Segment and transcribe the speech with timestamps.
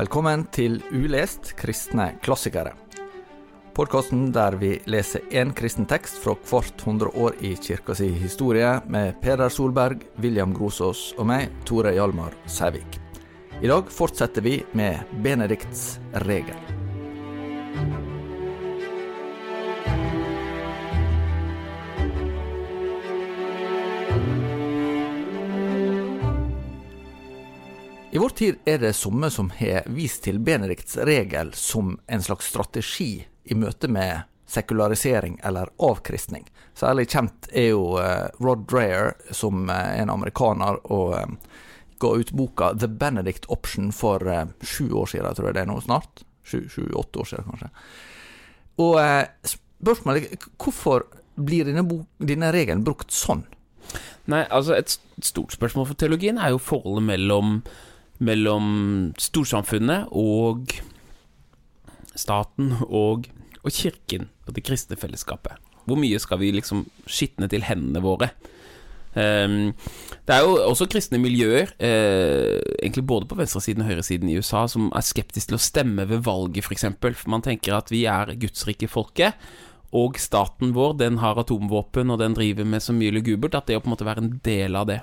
[0.00, 2.70] Velkommen til Ulest kristne klassikere.
[3.76, 8.78] Podkasten der vi leser én kristen tekst fra hvert hundre år i kirka si historie,
[8.88, 12.96] med Peder Solberg, William Grosås og meg, Tore Hjalmar Sævik.
[13.60, 16.79] I dag fortsetter vi med Benedikts regel.
[28.40, 33.26] I tid er det somme som har vist til Benedikts regel som en slags strategi
[33.44, 36.46] i møte med sekularisering eller avkristning.
[36.72, 41.34] Særlig kjent er jo eh, Rod Dreyer, som er en amerikaner, og eh,
[42.00, 45.70] ga ut boka The Benedict Option for eh, sju år siden, tror jeg det er
[45.74, 46.24] nå snart.
[46.48, 47.70] Sju-åtte år siden, kanskje.
[48.86, 51.04] Og spørsmålet er hvorfor
[51.36, 51.84] blir denne,
[52.16, 53.44] denne regelen brukt sånn?
[54.32, 54.96] Nei, altså Et
[55.28, 57.58] stort spørsmål for teologien er jo forholdet mellom
[58.20, 60.74] mellom storsamfunnet og
[62.18, 63.28] staten og,
[63.62, 65.56] og kirken og det kristne fellesskapet.
[65.88, 68.30] Hvor mye skal vi liksom skitne til hendene våre?
[69.10, 69.72] Um,
[70.28, 74.68] det er jo også kristne miljøer, uh, egentlig både på venstresiden og høyresiden i USA,
[74.70, 76.86] som er skeptiske til å stemme ved valget, f.eks.
[77.00, 79.50] For, for man tenker at vi er gudsrike folket,
[79.90, 83.80] og staten vår den har atomvåpen, og den driver med så mye lugubert at det
[83.80, 85.00] å på en måte være en del av det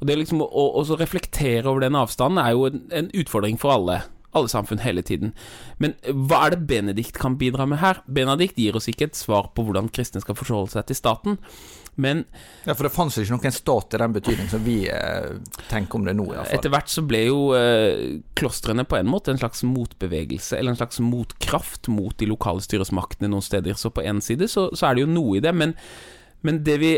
[0.00, 3.74] og det liksom, å, å reflektere over den avstanden er jo en, en, utfordring for
[3.76, 4.02] alle.
[4.36, 5.32] Alle samfunn hele tiden.
[5.80, 8.02] Men hva er det Benedikt kan bidra med her?
[8.04, 11.38] Benedikt gir oss ikke et svar på hvordan kristne skal forholde seg til staten.
[11.96, 12.24] Men
[12.66, 15.30] Ja, For det fantes ikke noen stat i den betydning som vi eh,
[15.70, 16.26] tenker om det nå.
[16.28, 16.58] I hvert fall.
[16.58, 20.80] Etter hvert så ble jo eh, klostrene på en måte en slags motbevegelse, eller en
[20.82, 23.80] slags motkraft mot de lokale styresmaktene noen steder.
[23.80, 25.72] Så på én side så, så, er det jo noe i det, men,
[26.44, 26.92] men det vi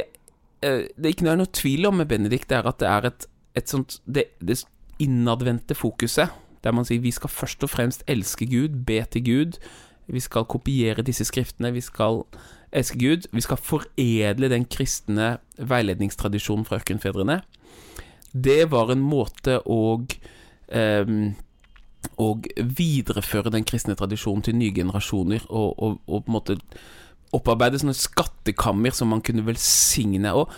[0.63, 3.27] det er ikke noe, tvil om med Benedikt, det er at det er et,
[3.59, 4.61] et sånt det, det
[5.03, 6.33] innadvendte fokuset,
[6.65, 9.59] der man sier vi skal først og fremst elske Gud, be til Gud,
[10.09, 12.25] vi skal kopiere disse skriftene, vi skal
[12.75, 17.43] elske Gud, vi skal foredle den kristne veiledningstradisjonen fra ørkenfedrene.
[18.33, 21.21] Det var en måte å um,
[22.19, 26.59] og videreføre den kristne tradisjonen til nye generasjoner, og, og, og på en måte
[27.37, 30.33] opparbeide sånne skattekammer som man kunne velsigne.
[30.33, 30.49] Og?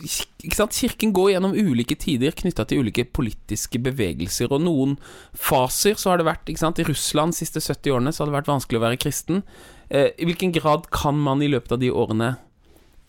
[0.00, 4.52] Kirken går gjennom ulike tider knytta til ulike politiske bevegelser.
[4.52, 4.96] Og noen
[5.36, 6.48] faser så har det vært?
[6.50, 9.42] I Russland de siste 70 årene så har det vært vanskelig å være kristen.
[9.88, 12.34] Eh, I hvilken grad kan man i løpet av de årene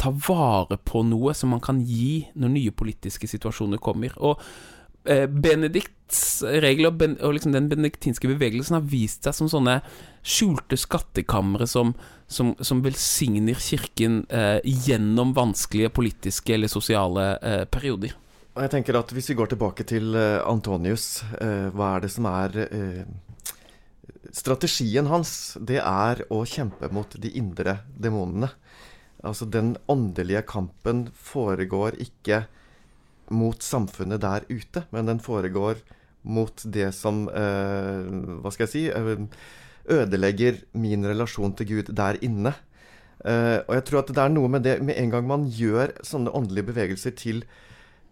[0.01, 4.15] ta vare på noe som man kan gi når nye politiske situasjoner kommer?
[4.17, 4.41] Og
[5.03, 9.79] Benedikts regler og, liksom den benediktinske bevegelsen har vist seg som sånne
[10.21, 11.95] skjulte skattekamre som,
[12.29, 18.13] som, som velsigner kirken eh, gjennom vanskelige politiske eller sosiale eh, perioder.
[18.51, 22.27] Jeg tenker at Hvis vi går tilbake til uh, Antonius, eh, hva er det som
[22.27, 23.03] er uh,
[24.31, 28.51] Strategien hans, det er å kjempe mot de indre demonene.
[29.23, 32.45] Altså den åndelige kampen foregår ikke
[33.31, 35.81] mot samfunnet der ute, men den foregår
[36.21, 38.05] mot det som eh,
[38.41, 39.23] Hva skal jeg si eh,
[39.91, 42.53] Ødelegger min relasjon til Gud der inne.
[43.25, 45.95] Eh, og jeg tror at det er noe med det Med en gang man gjør
[46.05, 47.43] sånne åndelige bevegelser til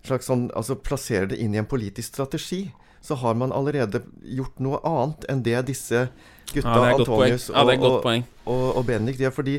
[0.06, 2.70] slags sånn, altså plasserer det inn i en politisk strategi,
[3.04, 6.06] så har man allerede gjort noe annet enn det disse
[6.54, 8.08] gutta, ja, Antonius ja, og, og,
[8.48, 9.34] og, og gjør.
[9.36, 9.58] Fordi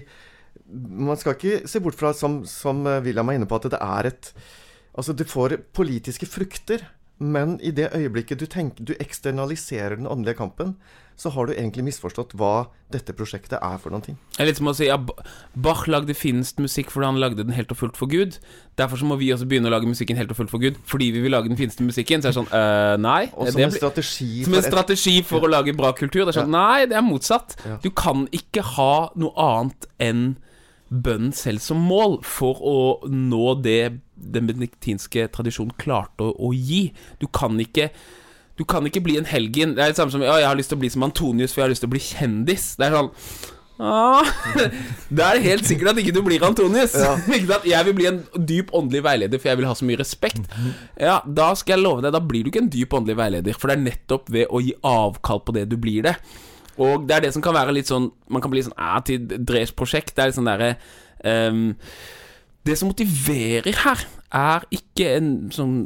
[1.04, 4.08] man skal ikke se bort fra, som, som William er inne på, at det er
[4.14, 4.32] et
[4.96, 6.86] Altså, du får politiske frukter,
[7.20, 10.74] men i det øyeblikket du, tenker, du eksternaliserer den åndelige kampen,
[11.20, 14.16] så har du egentlig misforstått hva dette prosjektet er for noen ting.
[14.32, 14.96] Det er litt som å si ja,
[15.52, 18.38] Bach lagde finst musikk fordi han lagde den helt og fullt for Gud.
[18.80, 21.10] Derfor så må vi også begynne å lage musikken helt og fullt for Gud fordi
[21.12, 22.24] vi vil lage den finste musikken.
[22.24, 23.22] Så er det sånn øh, Nei.
[23.36, 26.24] Og som en strategi Som en strategi for å lage bra kultur.
[26.24, 26.62] Det er sånn ja.
[26.72, 27.58] Nei, det er motsatt.
[27.68, 27.76] Ja.
[27.84, 30.30] Du kan ikke ha noe annet enn
[30.90, 36.90] bønn selv som mål for å nå det den benediktinske tradisjonen klarte å, å, gi.
[37.20, 37.90] Du kan ikke
[38.58, 39.72] Du kan ikke bli en helgen.
[39.76, 41.62] Det er det samme som ja, jeg har lyst til å bli som Antonius, for
[41.62, 42.74] jeg har lyst til å bli kjendis.
[42.76, 43.10] Det er sånn
[43.80, 44.28] Ah,
[45.08, 46.92] det er helt sikkert at ikke du blir Antonius.
[47.00, 47.14] Ja.
[47.72, 50.52] jeg vil bli en dyp åndelig veileder, for jeg vil ha så mye respekt.
[51.00, 53.72] Ja, Da skal jeg love deg, da blir du ikke en dyp åndelig veileder, for
[53.72, 56.14] det er nettopp ved å gi avkall på det du blir det.
[56.80, 59.24] Og det er det som kan være litt sånn Man kan bli sånn æ, til
[59.28, 60.14] Dres prosjekt.
[60.14, 60.70] Det er litt sånn derre
[61.24, 61.74] um,
[62.66, 65.76] Det som motiverer her, er ikke en sånn,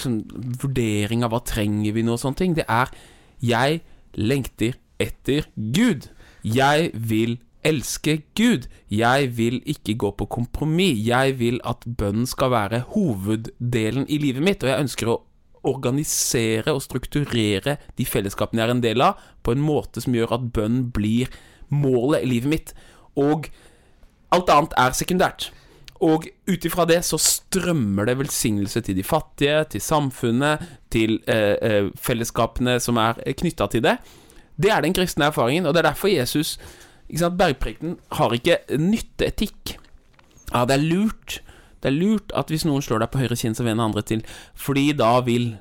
[0.00, 0.22] sånn,
[0.62, 2.56] vurdering av hva trenger vi nå og sånne ting.
[2.56, 2.90] Det er
[3.42, 3.82] jeg
[4.18, 6.08] lengter etter Gud.
[6.42, 8.66] Jeg vil elske Gud.
[8.90, 10.98] Jeg vil ikke gå på kompromiss.
[11.06, 15.20] Jeg vil at bønnen skal være hoveddelen i livet mitt, og jeg ønsker å
[15.62, 20.34] organisere og strukturere de fellesskapene jeg er en del av, på en måte som gjør
[20.40, 21.30] at bønn blir
[21.70, 22.72] målet i livet mitt.
[23.14, 23.46] Og
[24.34, 25.52] alt annet er sekundært.
[26.02, 31.54] Og ut ifra det så strømmer det velsignelse til de fattige, til samfunnet, til eh,
[31.62, 33.96] eh, fellesskapene som er knytta til det.
[34.58, 36.56] Det er den kristne erfaringen, og det er derfor Jesus
[37.08, 39.76] ikke sant, Bergprekten har ikke nytteetikk.
[40.52, 41.40] Ja, det er lurt.
[41.82, 44.24] Det er lurt at hvis noen slår deg på høyre kinn, så vender andre til,
[44.54, 45.56] fordi da vil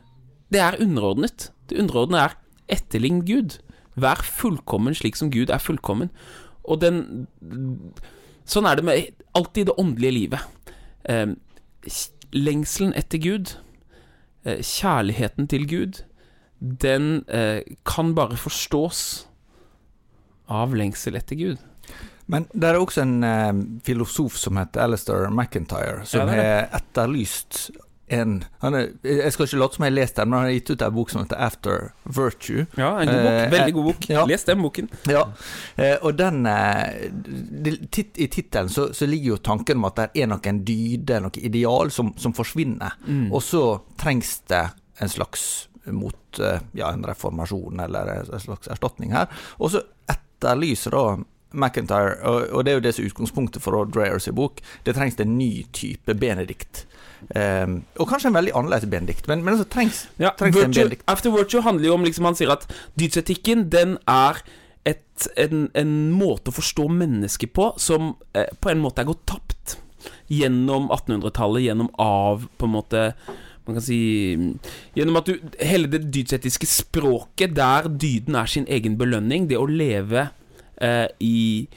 [0.52, 1.52] Det er underordnet.
[1.70, 2.34] Det underordnede er
[2.68, 3.62] etterlign Gud.
[3.96, 6.10] Vær fullkommen slik som Gud er fullkommen.
[6.68, 7.30] Og den
[8.52, 10.76] Sånn er det med alltid det åndelige livet.
[11.08, 11.34] Eh,
[12.36, 13.56] lengselen etter Gud,
[14.44, 16.02] eh, kjærligheten til Gud,
[16.60, 19.28] den eh, kan bare forstås
[20.52, 21.62] av lengsel etter Gud.
[22.32, 27.72] Men det er også en eh, filosof som heter Alistair McIntyre, som Ja, har etterlyst
[28.12, 30.72] en er, Jeg skal ikke late som jeg har lest den, men han har gitt
[30.74, 32.66] ut en bok som heter After Virtue.
[32.78, 33.32] Ja, en god bok.
[33.32, 34.10] Eh, Veldig god bok.
[34.10, 34.26] ja.
[34.28, 34.92] Les den boken.
[35.10, 35.24] Ja,
[35.76, 37.10] eh, og den eh,
[37.90, 41.42] tit, I tittelen så, så ligger jo tanken om at det er noen dyder, noe
[41.42, 42.98] ideal, som, som forsvinner.
[43.08, 43.30] Mm.
[43.32, 43.66] Og så
[44.02, 44.66] trengs det
[45.02, 49.32] en slags mot eh, ja, en reformasjon eller en slags erstatning her.
[49.58, 49.82] Og så
[50.12, 51.06] etterlyser da
[51.52, 54.96] McIntyre, og, og det er jo det som er utgangspunktet for Odd Dreyers bok, det
[54.96, 56.86] trengs en ny type Benedikt.
[57.30, 57.68] Eh,
[58.02, 61.06] og kanskje en veldig annerledes Benedikt, men, men altså, trengs, Ja, trengs virtue, en Benedikt.
[61.12, 62.66] After Virtue handler jo om liksom, Han sier at
[63.00, 64.42] dydsetikken den er
[64.90, 69.28] et, en, en måte å forstå mennesket på som eh, på en måte er gått
[69.30, 69.78] tapt
[70.32, 73.04] gjennom 1800-tallet, gjennom av på en måte
[73.68, 74.00] man kan si
[74.98, 79.68] Gjennom at du Hele det dydsetiske språket, der dyden er sin egen belønning, det å
[79.70, 80.30] leve
[80.82, 81.68] eh, i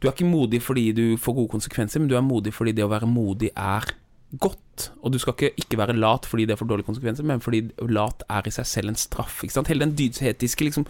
[0.00, 2.84] Du er ikke modig fordi du får gode konsekvenser, men du er modig fordi det
[2.84, 3.92] å være modig er
[4.40, 4.63] godt.
[5.02, 7.62] Og du skal ikke, ikke være lat fordi det får dårlige konsekvenser, men fordi
[7.92, 9.42] lat er i seg selv en straff.
[9.44, 9.70] Ikke sant?
[9.70, 10.86] Hele den dydsetiske liksom,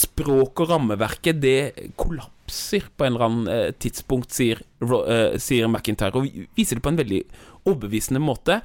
[0.00, 6.20] språk og rammeverket, det kollapser på en eller annen eh, tidspunkt, sier, eh, sier McIntyre,
[6.20, 6.28] og
[6.58, 7.22] viser det på en veldig
[7.64, 8.60] overbevisende måte.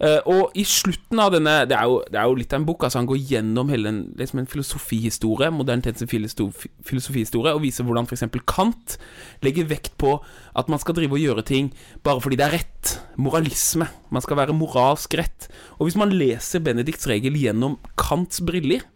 [0.00, 2.66] Eh, og i slutten av denne Det er jo, det er jo litt av en
[2.68, 2.86] bok.
[2.86, 8.24] Altså Han går gjennom hele en, liksom en filosofihistorie, filosofi, filosofihistorie, og viser hvordan f.eks.
[8.48, 8.96] Kant
[9.44, 10.16] legger vekt på
[10.56, 11.72] at man skal drive og gjøre ting
[12.06, 12.94] bare fordi det er rett.
[13.20, 13.90] Moralisme.
[14.10, 15.50] Man skal være moralsk rett.
[15.78, 18.86] Og hvis man leser Benedikts regel gjennom Kants briller,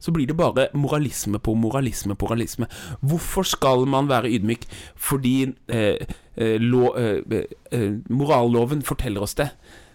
[0.00, 2.66] så blir det bare moralisme på moralisme på moralisme.
[3.04, 4.64] Hvorfor skal man være ydmyk?
[4.96, 6.00] Fordi eh,
[6.36, 7.44] eh, lå, eh,
[7.76, 9.50] eh, moralloven forteller oss det.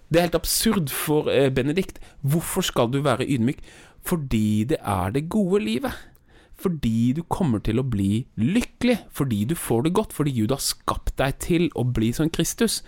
[0.10, 2.00] Det er helt absurd for eh, Benedikt.
[2.22, 3.64] Hvorfor skal du være ydmyk?
[4.06, 5.94] Fordi det er det gode livet.
[6.56, 9.00] Fordi du kommer til å bli lykkelig.
[9.12, 10.14] Fordi du får det godt.
[10.14, 12.84] Fordi Gud har skapt deg til å bli som Kristus.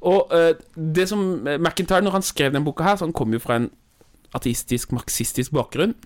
[0.00, 3.34] Og eh, det som eh, McIntyre, når han skrev den boka her, så han kom
[3.34, 3.70] jo fra en
[4.34, 5.96] ateistisk, marxistisk bakgrunn.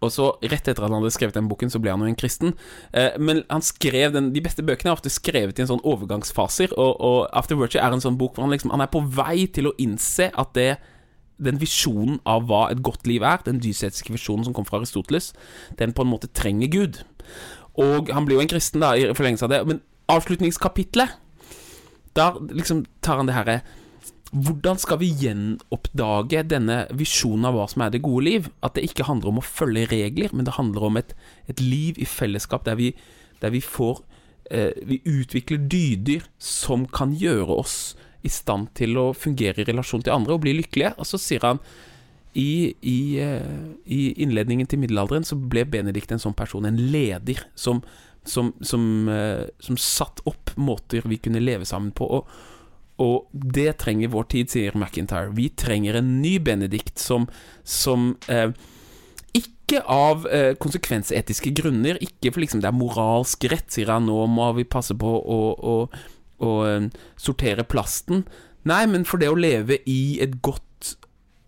[0.00, 2.18] Og så Rett etter at han hadde skrevet den boken, så ble han jo en
[2.18, 2.54] kristen.
[2.92, 6.74] Eh, men han skrev den, de beste bøkene er ofte skrevet i en sånn overgangsfaser.
[6.74, 9.46] Og, og After Virtue er en sånn bok hvor han liksom Han er på vei
[9.52, 10.72] til å innse at det
[11.42, 15.32] den visjonen av hva et godt liv er, den dysetiske visjonen som kom fra Aristoteles,
[15.78, 17.00] den på en måte trenger Gud.
[17.82, 19.62] Og han blir jo en kristen, da, i forlengelse av det.
[19.66, 19.80] Men
[20.12, 21.16] avslutningskapitlet,
[22.14, 23.62] der liksom tar han det herre
[24.32, 28.48] hvordan skal vi gjenoppdage denne visjonen av hva som er det gode liv?
[28.64, 31.12] At det ikke handler om å følge regler, men det handler om et,
[31.52, 32.94] et liv i fellesskap der vi,
[33.42, 34.00] der vi får
[34.48, 37.76] eh, Vi utvikler dyder som kan gjøre oss
[38.24, 40.94] i stand til å fungere i relasjon til andre og bli lykkelige.
[40.96, 41.60] Og så sier han
[42.32, 47.44] i, i, eh, I innledningen til middelalderen så ble Benedikt en sånn person, en leder,
[47.52, 47.82] som,
[48.24, 52.08] som, som, eh, som satt opp måter vi kunne leve sammen på.
[52.08, 52.32] Og,
[53.00, 55.32] og det trenger vår tid, sier McIntyre.
[55.36, 57.28] Vi trenger en ny Benedikt som,
[57.64, 58.52] som eh,
[59.38, 64.04] Ikke av eh, konsekvensetiske grunner, ikke for liksom det er moralsk rett, sier han.
[64.06, 66.52] Nå må vi passe på å, å, å å
[67.20, 68.26] sortere plasten.
[68.68, 70.96] Nei, men for det å leve i et godt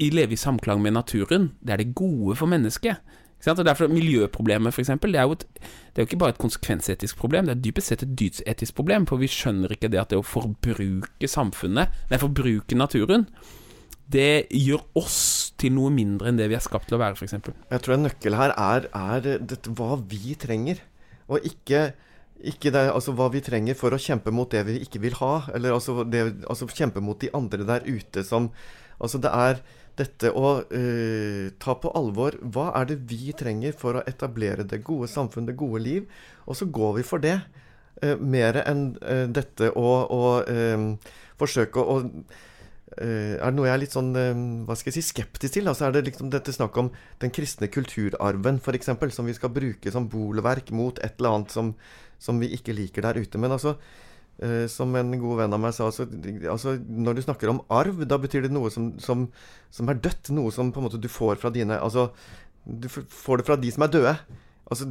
[0.02, 2.98] i leve i samklang med naturen, det er det gode for mennesket.
[3.52, 7.18] Og derfor Miljøproblemet, eksempel, det er jo et, det er jo ikke bare et konsekvensetisk
[7.20, 10.20] problem, det er dypest sett et dydsetisk problem, for vi skjønner ikke det at det
[10.20, 13.28] å forbruke samfunnet, nei, forbruke naturen,
[14.10, 15.20] det gjør oss
[15.60, 17.36] til noe mindre enn det vi er skapt til å være, f.eks.
[17.72, 20.82] Jeg tror en nøkkel her er, er dette, hva vi trenger,
[21.28, 21.92] og ikke
[22.44, 25.46] ikke det, altså hva vi trenger for å kjempe mot det vi ikke vil ha.
[25.56, 28.50] Eller altså, det, altså kjempe mot de andre der ute som
[29.02, 29.58] Altså det er
[29.98, 34.82] dette å eh, ta på alvor Hva er det vi trenger for å etablere det
[34.86, 36.08] gode samfunn, det gode liv?
[36.46, 37.36] Og så går vi for det.
[38.02, 39.92] Eh, mer enn eh, dette å,
[40.50, 44.98] eh, forsøke å eh, er det noe jeg er litt sånn eh, hva skal jeg
[44.98, 45.70] si, skeptisk til.
[45.70, 46.90] Altså er det liksom dette snakk om
[47.22, 51.74] den kristne kulturarven, f.eks., som vi skal bruke som bolverk mot et eller annet som,
[52.18, 53.40] som vi ikke liker der ute.
[53.40, 53.78] Men altså,
[54.68, 56.08] som en god venn av meg sa, altså,
[56.50, 59.28] altså, når du snakker om arv, da betyr det noe som, som,
[59.70, 60.32] som, er dødt.
[60.34, 62.08] Noe som på en måte du får fra dine Altså,
[62.64, 64.14] du får det fra de som er døde.
[64.64, 64.88] Altså,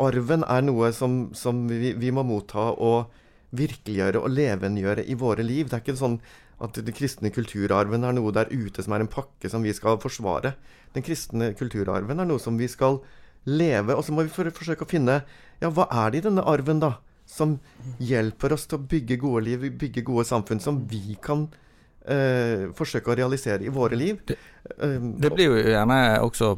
[0.00, 3.12] arven er noe som, som vi, vi, må motta og
[3.56, 5.68] virkeliggjøre og levendegjøre i våre liv.
[5.68, 6.18] Det er ikke sånn
[6.60, 10.00] at den kristne kulturarven er noe der ute som er en pakke som vi skal
[10.00, 10.54] forsvare.
[10.94, 13.00] Den kristne kulturarven er noe som vi skal
[13.48, 15.22] leve, og så må vi for, forsøke å finne
[15.60, 16.98] Ja, hva er det i denne arven, da?
[17.30, 17.58] Som
[18.02, 23.12] hjelper oss til å bygge gode liv, bygge gode samfunn, som vi kan uh, forsøke
[23.12, 24.18] å realisere i våre liv.
[24.26, 24.36] Det,
[24.76, 26.56] eh, det blir jo gjerne også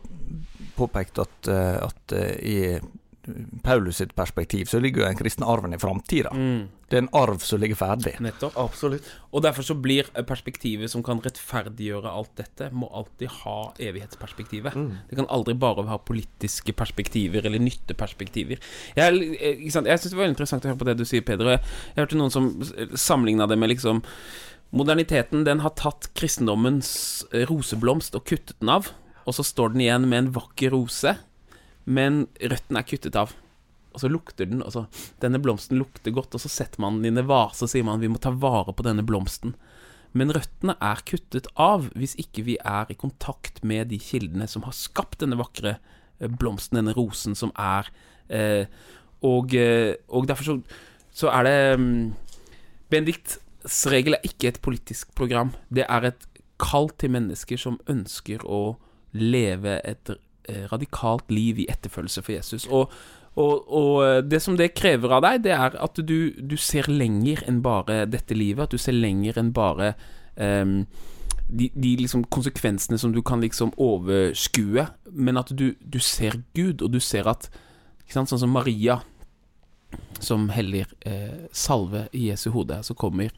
[0.77, 2.81] påpekt at, eh, at eh, i
[3.63, 6.33] Paulus sitt perspektiv, så ligger jo den kristne arven i framtida.
[6.35, 6.65] Mm.
[6.93, 8.13] Det er en arv som ligger ferdig.
[8.21, 8.59] Nettopp.
[8.61, 9.07] Absolutt.
[9.33, 14.77] Og derfor så blir perspektivet som kan rettferdiggjøre alt dette, må alltid ha evighetsperspektivet.
[14.77, 14.93] Mm.
[15.09, 18.61] Det kan aldri bare ha politiske perspektiver eller nytteperspektiver.
[18.99, 21.57] Jeg, jeg, jeg syns det var interessant å høre på det du sier, Peder.
[21.57, 22.53] Jeg hørte noen som
[22.93, 24.05] sammenligna det med liksom
[24.73, 28.87] Moderniteten den har tatt kristendommens roseblomst og kuttet den av,
[29.29, 31.13] og så står den igjen med en vakker rose
[31.85, 33.33] men røttene er kuttet av.
[33.93, 34.87] Og så lukter den, og så
[35.23, 38.03] Denne blomsten lukter godt, og så setter man den i en vase og sier man
[38.03, 39.55] vi må ta vare på denne blomsten.
[40.13, 44.67] Men røttene er kuttet av hvis ikke vi er i kontakt med de kildene som
[44.67, 47.89] har skapt denne vakre eh, blomsten, denne rosen som er
[48.29, 48.67] eh,
[49.23, 50.59] og, eh, og, derfor så,
[51.15, 51.87] så er det um,
[52.91, 53.39] Benedikts
[53.89, 55.55] regel er ikke et politisk program.
[55.73, 56.27] Det er et
[56.61, 58.75] kall til mennesker som ønsker å
[59.17, 60.13] leve et
[60.45, 62.65] Eh, radikalt liv i etterfølgelse for Jesus.
[62.67, 62.91] Og,
[63.41, 66.91] og, og, eh, det som det krever av deg, det er at du, du, ser
[66.93, 68.67] lenger enn bare dette livet.
[68.67, 69.95] At du ser lenger enn bare
[70.37, 70.83] um,
[71.49, 76.85] de, de liksom konsekvensene som du kan liksom overskue, men at du, du ser Gud,
[76.85, 77.51] og du ser at
[78.13, 78.99] Sånn som Maria,
[80.21, 83.33] som heller eh, salve i Jesu hode, så kommer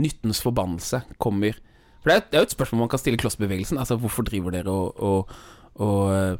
[0.00, 1.58] nyttens forbannelse kommer
[2.00, 3.76] For det er, jo et spørsmål man kan stille klossbevegelsen.
[3.76, 5.34] Altså, hvorfor driver dere og, og
[5.78, 6.38] og,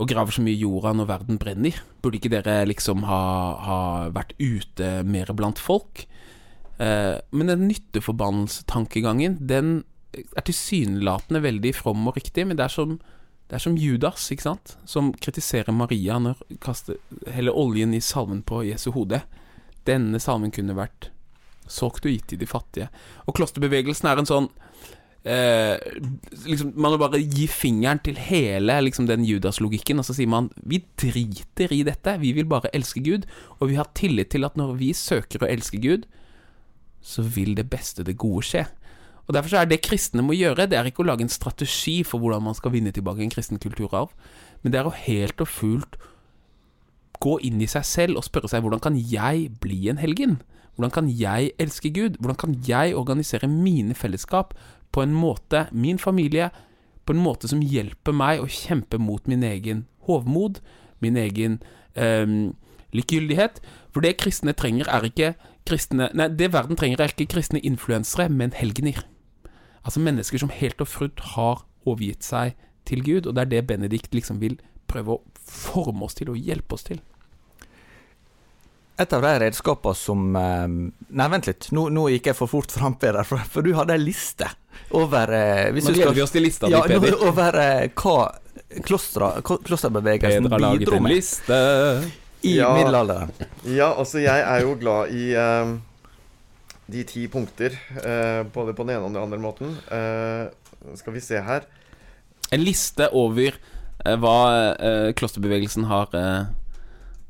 [0.00, 1.76] og graver så mye jorda når verden brenner.
[2.00, 3.20] Burde ikke dere liksom ha,
[3.60, 3.78] ha
[4.14, 6.06] vært ute mer blant folk?
[6.80, 9.82] Eh, men den nytteforbannelsetankegangen, den
[10.16, 12.96] er tilsynelatende veldig from og riktig, men det er som,
[13.50, 18.40] det er som Judas, ikke sant, som kritiserer Maria når kaster, heller oljen i salven
[18.46, 19.20] på Jesu hode.
[19.86, 21.10] Denne salven kunne vært
[21.70, 22.88] solgt og gitt til de fattige.
[23.28, 24.48] Og klosterbevegelsen er en sånn
[25.24, 25.76] eh,
[26.46, 30.50] liksom, Man må bare gi fingeren til hele liksom, den Judas-logikken, og så sier man
[30.62, 34.58] vi driter i dette, vi vil bare elske Gud, og vi har tillit til at
[34.60, 36.06] når vi søker å elske Gud,
[37.00, 38.66] så vil det beste, det gode, skje.
[39.28, 42.00] Og Derfor så er det kristne må gjøre, det er ikke å lage en strategi
[42.02, 44.10] for hvordan man skal vinne tilbake en kristen kulturarv,
[44.62, 46.00] men det er å helt og fullt
[47.20, 50.40] gå inn i seg selv og spørre seg hvordan kan jeg bli en helgen?
[50.74, 52.16] Hvordan kan jeg elske Gud?
[52.18, 54.54] Hvordan kan jeg organisere mine fellesskap
[54.92, 56.50] på en måte, min familie,
[57.06, 60.60] på en måte som hjelper meg å kjempe mot min egen hovmod,
[61.02, 61.60] min egen
[61.94, 62.26] eh,
[62.94, 63.60] likegyldighet.
[63.94, 65.34] For det kristne trenger, er ikke
[65.68, 69.04] kristne Nei, det verden trenger, er ikke kristne influensere, men helgener.
[69.84, 72.56] Altså mennesker som helt og frutt har overgitt seg
[72.88, 74.58] til Gud, og det er det Benedikt liksom vil
[74.90, 77.00] prøve å forme oss til og hjelpe oss til.
[79.00, 81.70] Et av de redskapene som ehm, Nei, vent litt.
[81.72, 84.50] Nå, nå gikk jeg for fort fram, Peder, for, for du hadde ei liste
[84.90, 87.16] over eh, Nå gleder vi oss til lista ja, di, Peder.
[87.28, 88.16] Over eh, hva
[88.86, 91.58] klostra, klosterbevegelsen bidro med liste.
[92.46, 93.32] i ja, middelalderen.
[93.66, 95.74] Ja, altså, jeg er jo glad i uh,
[96.90, 99.74] de ti punkter, uh, både på den ene og den andre måten.
[99.90, 101.66] Uh, skal vi se her.
[102.50, 103.58] En liste over
[104.00, 104.38] hva
[105.12, 106.08] klosterbevegelsen har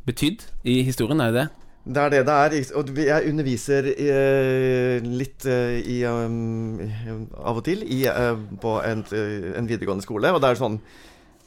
[0.07, 1.60] betydd i historien, er det det?
[1.91, 2.57] Det er det det er.
[2.79, 6.79] Og jeg underviser eh, litt eh, i, um,
[7.35, 10.31] av og til i, eh, på en, en, videregående skole.
[10.31, 10.79] Og det er sånn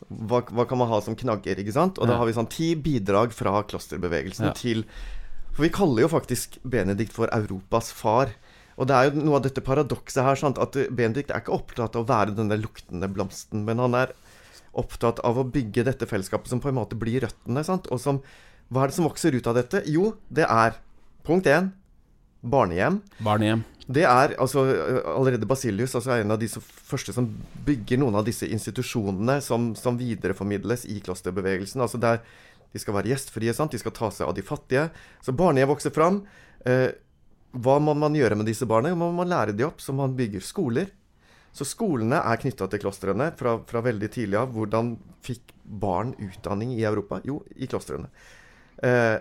[0.09, 1.61] hva, hva, kan man ha som knagger?
[1.61, 1.99] ikke sant?
[1.99, 2.11] Og ja.
[2.11, 4.55] da har vi sånn ti bidrag fra klosterbevegelsen ja.
[4.57, 4.83] til
[5.53, 8.35] For vi kaller jo faktisk Benedikt for Europas far.
[8.75, 10.59] Og det er jo noe av dette paradokset her, sant?
[10.59, 14.15] at Benedikt er ikke opptatt av å være denne luktende blomsten, men han er
[14.73, 17.87] opptatt av å bygge dette fellesskapet som på en måte blir røttene, sant?
[17.93, 18.23] og som
[18.69, 19.83] hva er det som vokser ut av dette?
[19.89, 20.77] Jo, det er
[21.27, 21.71] punkt én
[22.43, 22.99] barnehjem.
[23.23, 23.63] Barnehjem.
[23.83, 24.63] Det er altså
[25.11, 27.27] allerede Basilius, altså en av de første som
[27.67, 31.83] bygger noen av disse institusjonene som, som videreformidles i klosterbevegelsen.
[31.83, 32.21] Altså der
[32.73, 33.75] de skal være gjestfrie, sant?
[33.75, 34.87] de skal ta seg av de fattige.
[35.23, 36.23] Så barnehjem vokser fram.
[36.65, 36.89] Eh,
[37.53, 38.95] hva må man gjøre med disse barna?
[38.97, 40.89] Man må lære de opp, så man bygger skoler.
[41.53, 44.55] Så skolene er knytta til klostrene fra, fra, veldig tidlig av.
[44.55, 47.19] Hvordan fikk barn utdanning i Europa?
[47.27, 48.09] Jo, i klostrene.
[48.81, 49.19] Eh,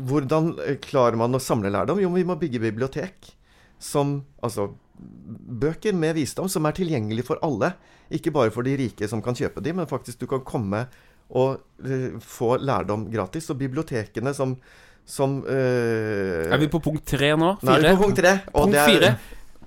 [0.00, 0.52] hvordan
[0.84, 2.00] klarer man å samle lærdom?
[2.02, 3.32] Jo, vi må bygge bibliotek.
[3.80, 4.68] Som Altså
[5.60, 7.72] bøker med visdom som er tilgjengelig for alle.
[8.12, 10.84] Ikke bare for de rike som kan kjøpe de, men faktisk du kan komme
[11.30, 13.48] og uh, få lærdom gratis.
[13.52, 14.56] Og bibliotekene som,
[15.06, 17.54] som uh, Er vi på punkt tre nå?
[17.60, 17.70] Fire?
[17.70, 18.34] Nei, vi er på punkt tre.
[18.52, 19.12] punkt fire.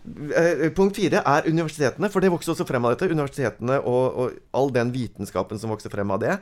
[0.03, 3.09] Uh, punkt fire er universitetene, for det vokser også frem av dette.
[3.13, 6.37] Universitetene og, og all den vitenskapen som vokser frem av det.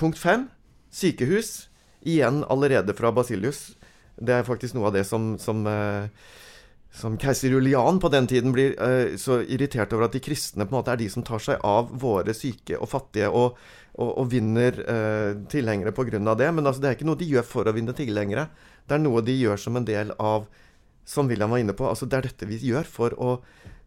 [0.00, 0.48] punkt fem
[0.94, 1.68] sykehus.
[2.04, 3.72] Igjen allerede fra Basilius.
[4.14, 5.64] Det er faktisk noe av det som, som
[6.94, 10.70] som keiser Julian på den tiden blir uh, så irritert over at de kristne på
[10.70, 13.58] en måte er de som tar seg av våre syke og fattige, og,
[13.94, 16.18] og, og vinner eh, tilhengere pga.
[16.34, 16.50] det.
[16.54, 18.46] Men altså, det er ikke noe de gjør for å vinne tilhengere.
[18.86, 20.46] Det er noe de gjør som en del av
[21.04, 21.84] Som William var inne på.
[21.84, 23.34] altså Det er dette vi gjør for å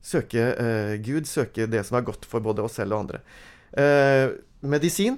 [0.05, 3.23] søke eh, Gud, søke det som er godt for både oss selv og andre.
[4.61, 5.17] medisin.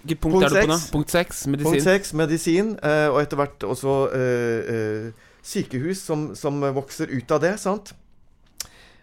[0.00, 0.78] Hvilket punkt, punkt er du på nå?
[0.94, 1.70] Punkt seks, medisin.
[1.70, 2.70] Punkt seks, medisin.
[2.80, 7.56] og etter hvert også uh, sykehus som, som vokser ut av det.
[7.60, 7.92] sant?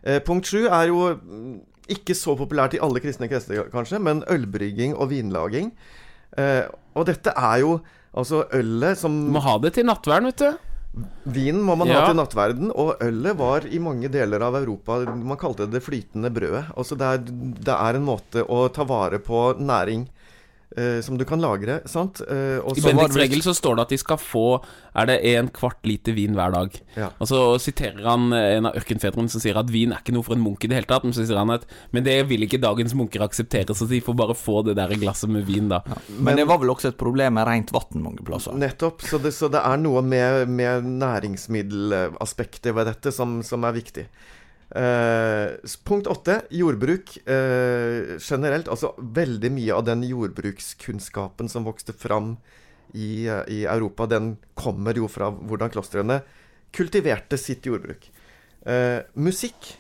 [0.08, 1.58] Eh, punkt sju er jo mm,
[1.98, 5.74] ikke så populært i alle kristne kretser, kanskje, men ølbrygging og vinlaging.
[6.38, 6.64] Eh,
[6.96, 7.78] og dette er jo
[8.18, 10.64] altså ølet som må ha det til nattverden, vet du.
[11.30, 12.00] Vinen må man ja.
[12.00, 15.84] ha til nattverden, og ølet var i mange deler av Europa Man kalte det det
[15.86, 16.64] flytende brødet.
[16.74, 17.28] Altså det er,
[17.68, 20.08] det er en måte å ta vare på næring
[20.78, 21.80] Uh, som du kan lagre.
[21.90, 22.22] sant?
[22.22, 24.44] Uh, I Bendiks regel så står det at de skal få
[24.94, 26.78] Er det en kvart liter vin hver dag.
[26.94, 27.08] Ja.
[27.18, 30.26] Og så siterer han eh, en av ørkenfedrene som sier at vin er ikke noe
[30.26, 31.06] for en munk i det hele tatt.
[31.06, 34.18] Men så sier han at Men det vil ikke dagens munker akseptere, så de får
[34.18, 35.84] bare få det der glasset med vin, da.
[35.86, 36.00] Ja.
[36.08, 38.58] Men, men, det var vel også et problem med rent vann mange plasser?
[38.58, 39.06] Nettopp.
[39.06, 44.08] Så det, så det er noe med, med næringsmiddelaspektet ved dette som, som er viktig.
[44.68, 45.56] Uh,
[45.88, 48.68] punkt åtte jordbruk Eh, generelt.
[48.68, 52.36] Altså veldig mye av den jordbrukskunnskapen som vokste fram
[52.94, 56.22] i, uh, i Europa, den kommer jo fra hvordan klostrene
[56.76, 58.10] kultiverte sitt jordbruk.
[59.16, 59.78] musikk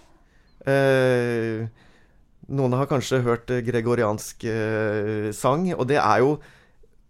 [2.47, 4.45] Noen har kanskje hørt gregoriansk
[5.35, 6.37] sang, og det er jo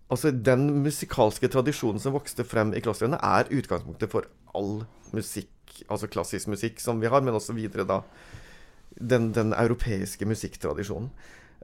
[0.09, 4.23] Altså, den musikalske tradisjonen som vokste frem i klostrene, er utgangspunktet for
[4.55, 5.51] all musikk
[5.87, 8.01] altså klassisk musikk som vi har, men også videre da
[8.97, 11.11] den, den europeiske musikktradisjonen.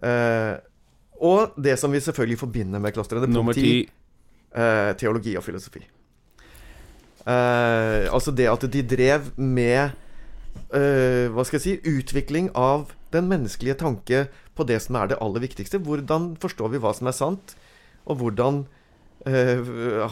[0.04, 0.54] Eh,
[1.24, 3.84] og det som vi selvfølgelig forbinder med klostrene, Nummer ti.
[4.54, 5.82] Eh, teologi og filosofi.
[7.24, 9.94] Eh, altså det at de drev med
[10.76, 14.26] eh, Hva skal jeg si utvikling av den menneskelige tanke
[14.58, 15.82] på det som er det aller viktigste.
[15.82, 17.56] Hvordan forstår vi hva som er sant,
[18.10, 18.64] og hvordan
[19.30, 19.62] eh,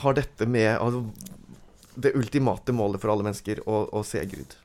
[0.03, 1.05] har dette med altså,
[1.95, 4.55] det ultimate målet for alle mennesker, å, å se Gud.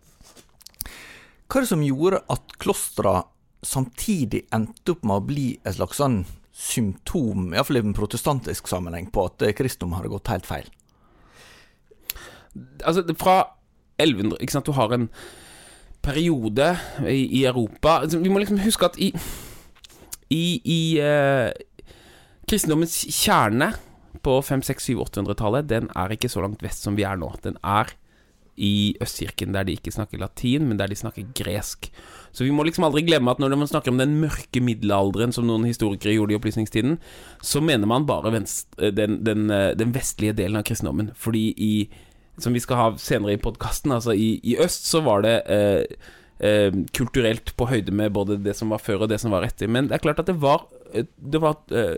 [1.46, 3.20] Hva er det som gjorde at klostra
[3.66, 6.20] samtidig endte opp med å bli et slags sånn
[6.56, 10.70] symptom, iallfall i en protestantisk sammenheng, på at kristendom hadde gått helt feil?
[12.86, 13.42] Altså, fra
[14.00, 15.10] 1100 Ikke sant, du har en
[16.00, 16.70] periode
[17.04, 19.10] i, i Europa altså, Vi må liksom huske at i
[20.32, 21.52] i, i eh,
[22.48, 23.70] kristendommens kjerne
[24.26, 27.30] på 500-600-800-tallet, den er ikke så langt vest som vi er nå.
[27.46, 27.94] Den er
[28.56, 31.90] i Østkirken, der de ikke snakker latin, men der de snakker gresk.
[32.32, 35.46] Så vi må liksom aldri glemme at når man snakker om den mørke middelalderen, som
[35.48, 36.98] noen historikere gjorde i opplysningstiden,
[37.44, 41.12] så mener man bare venstre, den, den, den, vestlige delen av kristendommen.
[41.16, 41.72] Fordi i
[42.36, 45.86] Som vi skal ha senere i podkasten, altså i, i, øst så var det eh,
[46.44, 49.70] eh, kulturelt på høyde med både det som var før og det som var etter.
[49.72, 51.96] Men det er klart at det var, det var eh,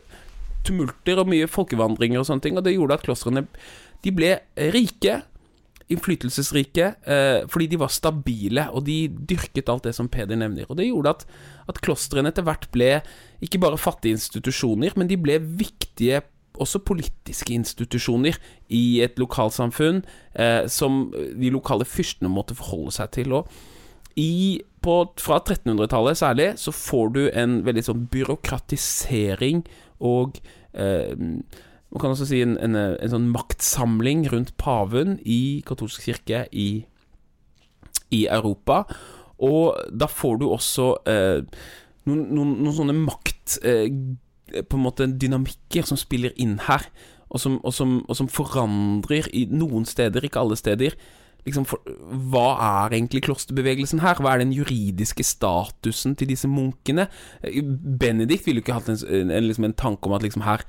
[0.67, 3.45] tumulter og mye folkevandringer og sånne ting, og det gjorde at klostrene
[4.05, 4.37] de ble
[4.75, 5.21] rike,
[5.89, 10.69] innflytelsesrike, eh, fordi de var stabile, og de dyrket alt det som Peder nevner.
[10.69, 11.25] Og det gjorde at,
[11.73, 12.99] at klostrene etter hvert ble
[13.45, 16.21] ikke bare fattige institusjoner, men de ble viktige
[16.59, 18.37] også politiske institusjoner
[18.75, 20.03] i et lokalsamfunn
[20.35, 23.35] eh, som de lokale fyrstene måtte forholde seg til.
[23.39, 23.49] Og
[24.19, 29.63] i, på, fra 1300-tallet særlig så får du en veldig sånn byråkratisering
[30.05, 30.39] og
[30.75, 31.15] eh,
[31.89, 36.69] man kan også si en, en, en, sånn maktsamling rundt paven i katolsk kirke i,
[38.13, 38.83] i Europa.
[39.41, 41.45] Og da får du også eh,
[42.09, 43.61] noen, noen, noen, sånne makt...
[43.67, 43.93] Eh,
[44.49, 46.87] på en måte dynamikker som spiller inn her,
[47.29, 50.97] og som, og som, og som forandrer i noen steder, ikke alle steder,
[51.47, 51.83] liksom, for,
[52.33, 54.21] hva er egentlig klosterbevegelsen her?
[54.23, 57.09] Hva er den juridiske statusen til disse munkene?
[57.43, 60.65] Benedikt ville jo ikke hatt en, en, liksom en tanke om at liksom her,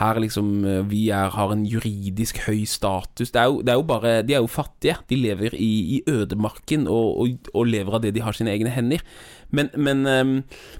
[0.00, 3.32] her liksom eh, vi er, har en juridisk høy status.
[3.34, 4.98] Det er jo, det er jo bare De er jo fattige.
[5.10, 8.74] De lever i, i ødemarken og, og, og, lever av det de har sine egne
[8.74, 9.04] hender.
[9.54, 10.34] Men, men um,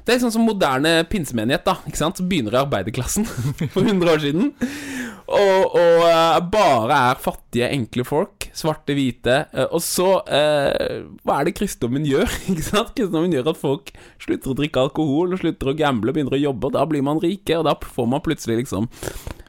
[0.05, 1.77] det er sånn som moderne pinsemenighet, da.
[1.88, 2.20] Ikke sant?
[2.20, 3.27] Så begynner i arbeiderklassen
[3.74, 4.53] for 100 år siden.
[5.24, 8.48] Og, og uh, bare er fattige, enkle folk.
[8.55, 9.38] Svarte, hvite.
[9.55, 12.29] Uh, og så uh, Hva er det kristendommen gjør?
[12.53, 12.92] Ikke sant?
[12.96, 16.68] Kristendommen gjør at folk slutter å drikke alkohol og slutter å gamble begynner å jobbe.
[16.68, 18.90] Og da blir man rike, og da får man plutselig liksom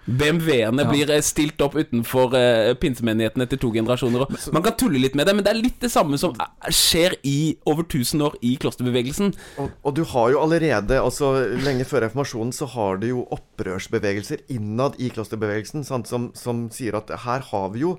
[0.06, 0.89] BMW-ene ja.
[0.89, 4.28] blir stilt opp utenfor uh, pinsemenigheten etter to generasjoner.
[4.54, 6.36] man kan tulle litt med det, men det er litt det samme som
[6.70, 9.34] skjer i over 1000 år i klosterbevegelsen.
[9.62, 11.34] Og, og, du har jo allerede, altså
[11.65, 16.98] lenge før reformasjonen, så har du jo opprørsbevegelser innad i klosterbevegelsen sant, som, som sier
[17.00, 17.98] at her har vi jo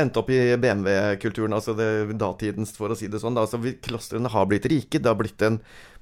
[0.00, 1.88] endt opp i BMW-kulturen, altså det,
[2.18, 3.36] datidens, for å si det sånn.
[3.36, 3.44] Da.
[3.46, 5.00] Altså, klostrene har blitt rike.
[5.00, 5.58] Det har blitt en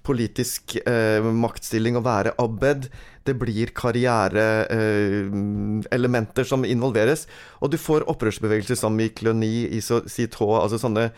[0.06, 2.88] politisk eh, maktstilling å være abbed.
[3.26, 7.26] Det blir karriereelementer eh, som involveres.
[7.60, 11.10] Og du får opprørsbevegelser som i Cluny, i Citeaux, altså sånne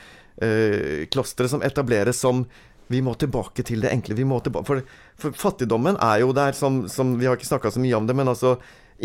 [0.42, 2.36] eh, klostre som etableres som
[2.90, 4.18] vi må tilbake til det enkle.
[4.18, 4.78] Vi må for,
[5.20, 8.14] for fattigdommen er jo der som, som Vi har ikke snakka så mye om det,
[8.18, 8.50] men altså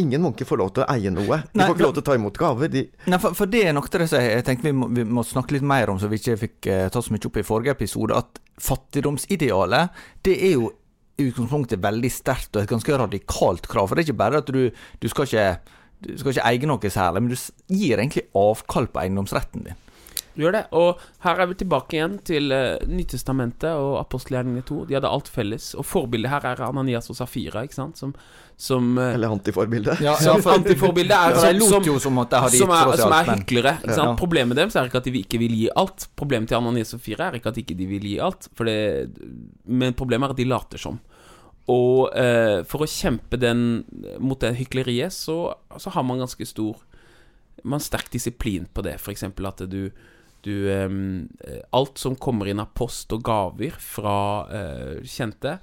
[0.01, 1.37] Ingen munker får lov til å eie noe.
[1.45, 2.71] De Nei, får ikke lov til å ta imot gaver.
[2.71, 5.55] De Nei, for, for, det er av det jeg tenkte vi må, vi må, snakke
[5.55, 8.17] litt mer om, som vi ikke fikk uh, tatt så mye opp i forrige episode.
[8.19, 10.73] At fattigdomsidealet, det er jo
[11.15, 13.87] i utgangspunktet veldig sterkt og et ganske radikalt krav.
[13.87, 15.47] For det er ikke bare at du, du skal ikke
[16.05, 19.77] du skal ikke eie noe særlig, men du gir egentlig avkall på eiendomsretten din.
[20.35, 20.63] Du gjør det.
[20.75, 24.81] Og her er vi tilbake igjen til uh, Nytestamentet og apostelgjerningene 2.
[24.89, 25.69] De hadde alt felles.
[25.79, 27.99] Og forbildet her er Ananias og Safira, ikke sant?
[28.01, 28.11] Som,
[28.59, 30.03] som uh, Eller antiforbildet.
[30.03, 33.77] Ja, ja, for, antiforbildet er som, som, som, som, er, som er hyklere.
[33.79, 34.11] Ikke sant?
[34.11, 34.15] Ja.
[34.19, 36.09] Problemet deres er ikke at de ikke vil gi alt.
[36.19, 38.49] Problemet til Ananias og Safira er ikke at de ikke vil gi alt.
[38.59, 38.79] Det,
[39.71, 40.99] men problemet er at de later som.
[41.71, 43.85] Og uh, for å kjempe den,
[44.21, 46.83] mot det hykleriet, så, så har man ganske stor
[47.63, 48.99] Man har sterk disiplin på det.
[48.99, 49.23] F.eks.
[49.25, 49.87] at du
[50.45, 51.27] du um,
[51.75, 54.17] Alt som kommer inn av post og gaver fra
[54.49, 55.57] uh, kjente,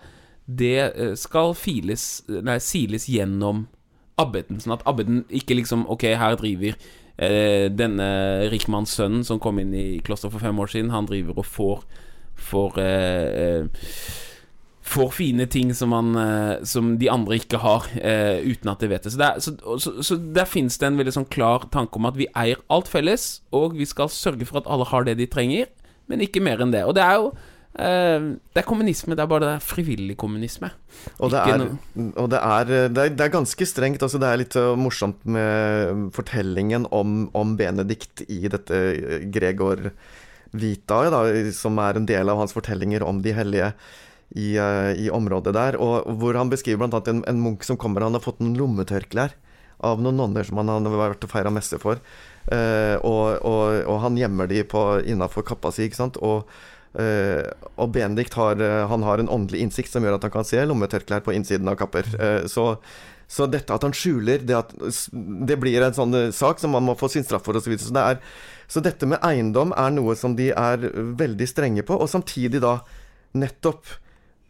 [0.47, 3.66] det uh, skal files Nei, siles gjennom
[4.21, 4.61] abbeden.
[4.61, 6.77] Sånn at abbeden ikke liksom Ok, her driver
[7.23, 8.07] denne
[8.51, 11.83] rikmannssønnen som kom inn i klosteret for fem år siden, han driver og får
[12.40, 12.79] får
[14.83, 18.90] får fine ting som, man, eh, som de andre ikke har, uh, uten at de
[18.90, 19.14] vet det.
[19.14, 22.18] Så, der, så, så, så der finnes det en veldig sånn klar tanke om at
[22.18, 25.71] vi eier alt felles, og vi skal sørge for at alle har det de trenger,
[26.11, 26.83] men ikke mer enn det.
[26.88, 30.73] Og det er jo uh, det er kommunisme, det er bare det er frivillig kommunisme.
[31.21, 31.66] Og, det er,
[32.11, 34.03] og det, er, det, er, det, er, ganske strengt.
[34.03, 38.85] Altså det er litt morsomt med fortellingen om, om Benedikt i dette
[39.33, 39.92] Gregor
[40.53, 43.71] Vitae, da, som er en del av hans fortellinger om de hellige
[44.35, 45.79] i, uh, i, området der.
[45.83, 47.03] Og hvor han beskriver bl.a.
[47.12, 48.05] En, en munk som kommer.
[48.07, 49.37] Han har fått noen lommetørklær
[49.83, 51.99] av noen nonner som han har vært og feira messe for.
[52.51, 54.62] Eh, og, og, og, han gjemmer de
[55.11, 56.21] innafor kappa si, ikke sant.
[56.23, 56.47] Og,
[57.03, 57.42] eh,
[57.75, 61.25] og Benedikt har, han har en åndelig innsikt som gjør at han kan se lommetørklær
[61.27, 62.07] på innsiden av kapper.
[62.47, 62.77] så
[63.33, 64.73] så dette at han skjuler, det, at,
[65.49, 67.73] det blir en sånn sak som man må få sin straff for osv.
[67.81, 68.03] Så, så,
[68.68, 70.85] så dette med eiendom er noe som de er
[71.16, 72.75] veldig strenge på, og samtidig da
[73.40, 73.88] nettopp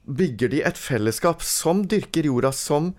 [0.06, 2.92] bygger de et fellesskap som dyrker jorda, som,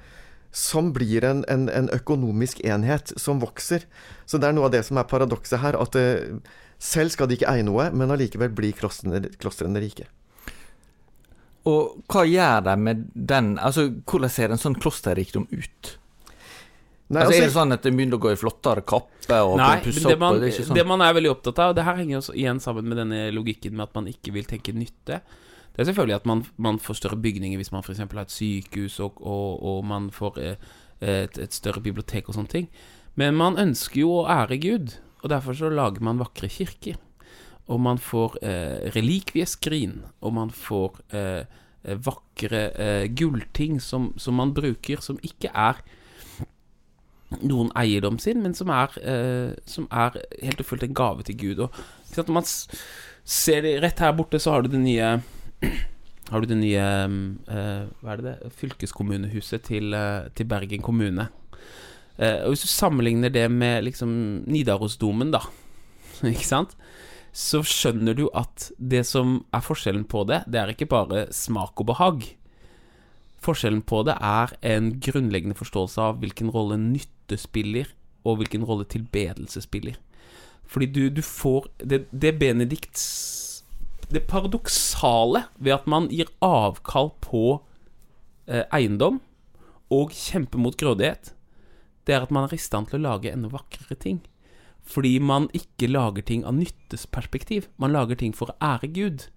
[0.51, 3.87] som blir en, en, en, økonomisk enhet som vokser.
[4.25, 7.29] Så det er noe av det som er paradokset her, at det, eh, selv skal
[7.29, 10.07] de ikke eie noe, men allikevel blir klostrene, klostrene rike.
[11.69, 15.93] Og hva gjør de med den Altså, hvordan ser en sånn klosterrikdom ut?
[17.13, 19.57] Nei, altså, altså, er det sånn at det begynner å gå i flottere kappe og
[19.59, 20.19] nei, pusse opp?
[20.19, 20.75] Man, det, sånn.
[20.75, 23.27] det man er veldig opptatt av, og det her henger også igjen sammen med denne
[23.35, 25.21] logikken med at man ikke vil tenke nytte.
[25.73, 27.97] Det er selvfølgelig at man, man får større bygninger hvis man f.eks.
[27.97, 30.67] har et sykehus, og, og, og man får eh,
[31.01, 32.69] et, et, større bibliotek og sånne ting.
[33.17, 37.01] Men man ønsker jo å ære Gud, og derfor så lager man vakre kirker.
[37.71, 41.59] Og man får eh, relikvieskrin, og man får eh,
[42.05, 45.81] vakre eh, gullting som, som, man bruker, som ikke er
[47.41, 51.39] noen eiendom sin, men som er, eh, som er helt og fullt en gave til
[51.39, 51.63] Gud.
[51.65, 55.15] Og når man ser det rett her borte, så har du det nye
[56.32, 58.52] har du det nye uh, Hva er det det?
[58.58, 61.28] Fylkeskommunehuset til, uh, til Bergen kommune.
[62.17, 64.10] Uh, og Hvis du sammenligner det med liksom
[64.47, 65.43] Nidarosdomen, da,
[66.34, 66.78] ikke sant,
[67.34, 71.82] så skjønner du at det som er forskjellen på det, det er ikke bare smak
[71.82, 72.26] og behag.
[73.43, 77.89] Forskjellen på det er en grunnleggende forståelse av hvilken rolle nytte spiller,
[78.23, 79.97] og hvilken rolle tilbedelse spiller.
[80.63, 83.42] Fordi du, du får Det, det Benedikts
[84.13, 87.62] det paradoksale ved at man gir avkall på
[88.47, 89.19] eh, eiendom
[89.93, 91.34] og kjemper mot grådighet,
[92.08, 94.21] det er at man er i stand til å lage enda vakrere ting.
[94.84, 97.69] Fordi man ikke lager ting av nyttesperspektiv.
[97.80, 99.28] Man lager ting for å ære Gud.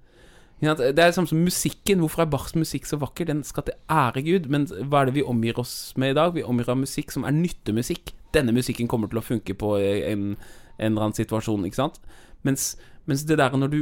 [0.60, 2.00] Det er Det samme som musikken.
[2.00, 3.26] Hvorfor er Bachs musikk så vakker?
[3.26, 4.48] Den skal til ære Gud.
[4.48, 6.34] Men hva er det vi omgir oss med i dag?
[6.34, 8.12] Vi omgir av musikk som er nyttemusikk.
[8.34, 10.36] Denne musikken kommer til å funke på en,
[10.78, 12.00] en eller annen situasjon, ikke sant?
[12.42, 13.80] Mens, mens det der når du,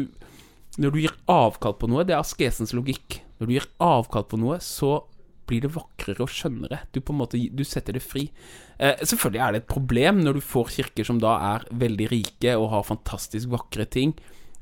[0.81, 3.21] når du gir avkall på noe, det er askesens logikk.
[3.39, 5.05] Når du gir avkall på noe, så
[5.49, 6.81] blir det vakrere og skjønnere.
[6.93, 8.31] Du på en måte Du setter det fri.
[8.79, 12.57] Eh, selvfølgelig er det et problem når du får kirker som da er veldig rike
[12.57, 14.15] og har fantastisk vakre ting.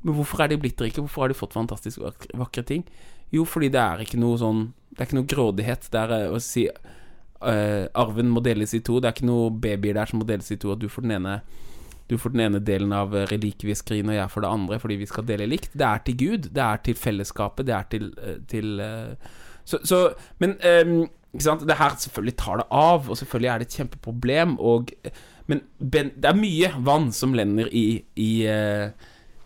[0.03, 1.01] Men hvorfor er de blitt rike?
[1.01, 2.85] Hvorfor har de fått fantastisk vakre, vakre ting?
[3.33, 5.88] Jo, fordi det er ikke noe sånn Det er ikke noe grådighet.
[5.88, 8.98] Det er eh, å si eh, Arven må deles i to.
[9.01, 11.16] Det er ikke noe babyer der som må deles i to, at du får den
[11.16, 11.38] ene
[12.12, 15.27] du får den ene delen av relikvieskrinet, og jeg får det andre, fordi vi skal
[15.29, 15.72] dele likt.
[15.72, 16.51] Det er til Gud.
[16.53, 17.66] Det er til fellesskapet.
[17.68, 19.33] Det er til, eh, til uh,
[19.64, 20.01] så, så,
[20.42, 21.64] Men ikke sant?
[21.68, 24.59] det her selvfølgelig tar det av, og selvfølgelig er det et kjempeproblem.
[24.61, 24.92] Og,
[25.48, 28.31] men ben, det er mye vann som lender i, i,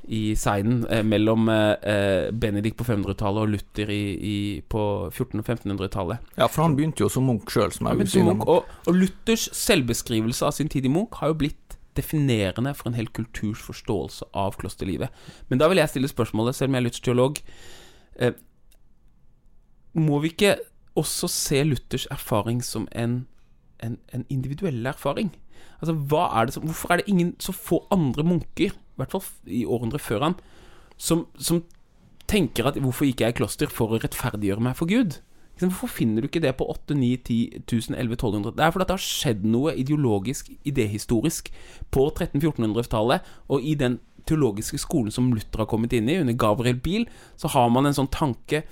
[0.06, 4.36] i seinen eh, mellom eh, Benedikt på 500-tallet og Luther i, i,
[4.68, 6.32] på 1400- og 1500-tallet.
[6.38, 8.22] Ja, for han begynte jo som Munch sjøl, som er si.
[8.22, 11.65] Og, og Luthers selvbeskrivelse av sin tid i Munch har jo blitt
[11.96, 15.12] definerende for en hel kulturs forståelse av klosterlivet.
[15.48, 17.40] Men da vil jeg stille spørsmålet, selv om jeg er luthersteolog
[18.20, 18.36] eh,
[19.96, 20.56] Må vi ikke
[20.96, 23.26] også se Luthers erfaring som en,
[23.84, 25.30] en, en individuell erfaring?
[25.80, 29.64] Altså, er som, Hvorfor er det ingen så få andre munker, i hvert fall i
[29.64, 30.36] århundret før han,
[30.96, 31.64] som, som
[32.28, 35.20] tenker at hvorfor gikk jeg i kloster for å rettferdiggjøre meg for Gud?
[35.56, 38.56] Hvorfor finner du ikke det på 8, 9, 10, 1000, 11, 1200?
[38.56, 41.48] Det er fordi det har skjedd noe ideologisk, idéhistorisk,
[41.90, 46.76] på 1300-1400-tallet, og i den teologiske skolen som Luther har kommet inn i, under Gabriel
[46.82, 47.06] Biel,
[47.40, 48.64] så har man en sånn tanke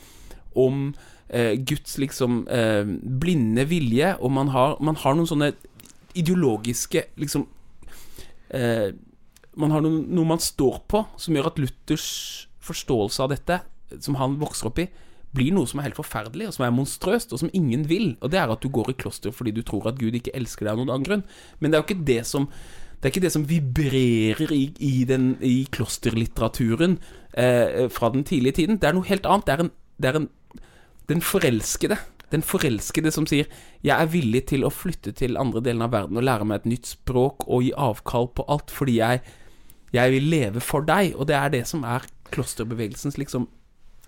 [0.55, 0.91] om
[1.29, 2.85] eh, Guds liksom eh,
[3.23, 5.53] blinde vilje, og man har, man har, noen sånne
[6.15, 7.49] ideologiske liksom
[8.55, 8.93] eh,
[9.55, 12.07] Man har noe, noe man står på, som gjør at Luthers
[12.67, 13.61] forståelse av dette,
[14.03, 14.89] som han vokser opp i,
[15.35, 18.15] blir noe som er helt forferdelig, og som er monstrøst, og som ingen vil.
[18.23, 20.67] Og det er at du går i kloster fordi du tror at Gud ikke elsker
[20.67, 21.29] deg av noen annen grunn.
[21.59, 22.49] Men det er jo ikke det som
[23.05, 26.95] det er ikke det som vibrerer i, i, den, i klosterlitteraturen
[27.37, 28.79] eh, fra den tidlige tiden.
[28.81, 29.45] Det er noe helt annet.
[29.45, 29.71] Det er, en,
[30.01, 30.29] det er en,
[31.13, 31.99] den forelskede.
[32.33, 33.45] Den forelskede som sier
[33.85, 36.71] 'Jeg er villig til å flytte til andre delen av verden og lære meg et
[36.73, 39.21] nytt språk og gi avkall på alt fordi jeg,
[39.93, 41.13] jeg vil leve for deg'.
[41.15, 43.51] Og det er det som er klosterbevegelsens liksom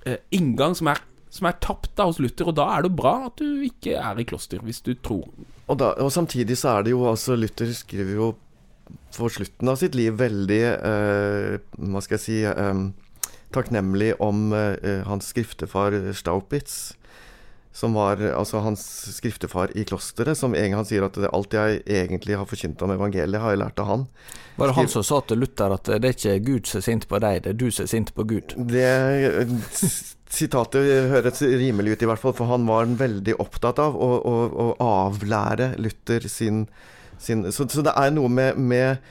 [0.07, 1.05] eh, inngang, som er
[1.37, 4.18] som er tapt da hos Luther, og da er det bra at du ikke er
[4.20, 5.29] i kloster, hvis du tror.
[5.66, 8.35] Og, da, og samtidig så er det jo altså Luther skriver jo
[9.14, 12.85] for slutten av sitt liv veldig eh, Hva skal jeg si eh,
[13.55, 16.94] takknemlig om eh, hans skriftefar Staupitz.
[17.77, 18.81] Som var altså hans
[19.18, 22.94] skriftefar i klosteret, som en gang sier at det, alt jeg egentlig har forkynt om
[22.94, 24.07] evangeliet, har jeg lært av han.
[24.57, 27.05] Var det han som sa til Luther at det er ikke Gud som er sint
[27.11, 28.57] på deg, det er du som er sint på Gud?
[28.72, 28.87] Det
[30.27, 34.35] Sitatet høres rimelig ut, i hvert fall, for han var veldig opptatt av å, å,
[34.51, 36.65] å avlære Luther sin,
[37.23, 39.05] sin så, så, det er noe med, med,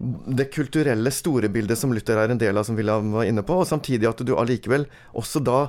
[0.00, 3.60] det kulturelle store bildet som Luther er en del av, som William var inne på,
[3.60, 5.66] og samtidig at du allikevel også da,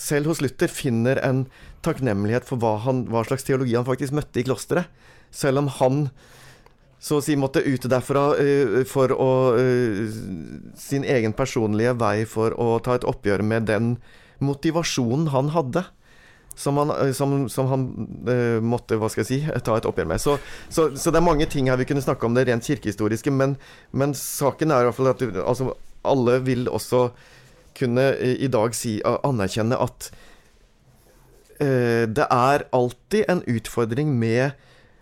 [0.00, 1.44] selv hos Luther, finner en
[1.86, 4.88] takknemlighet for hva, han, hva slags teologi han faktisk møtte i klosteret.
[5.30, 6.06] Selv om han
[7.02, 10.20] så å si måtte ut derfra uh, for å uh,
[10.80, 13.96] sin egen personlige vei for å ta et oppgjør med den
[14.44, 15.84] motivasjonen han hadde.
[16.56, 17.82] Som han, eh, som, som han
[18.24, 20.22] uh, måtte hva skal jeg si, ta et oppgjør med.
[20.22, 20.38] Så,
[20.72, 23.58] så, så, det er mange ting her vi kunne snakke om det rent kirkehistoriske, men,
[23.92, 27.10] men saken er i hvert fall at altså, alle vil også
[27.76, 30.12] kunne uh, i dag si, uh, anerkjenne at
[31.56, 34.58] det er alltid en utfordring med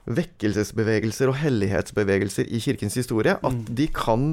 [0.07, 3.35] vekkelsesbevegelser og hellighetsbevegelser i kirkens historie.
[3.35, 3.64] At mm.
[3.75, 4.29] de kan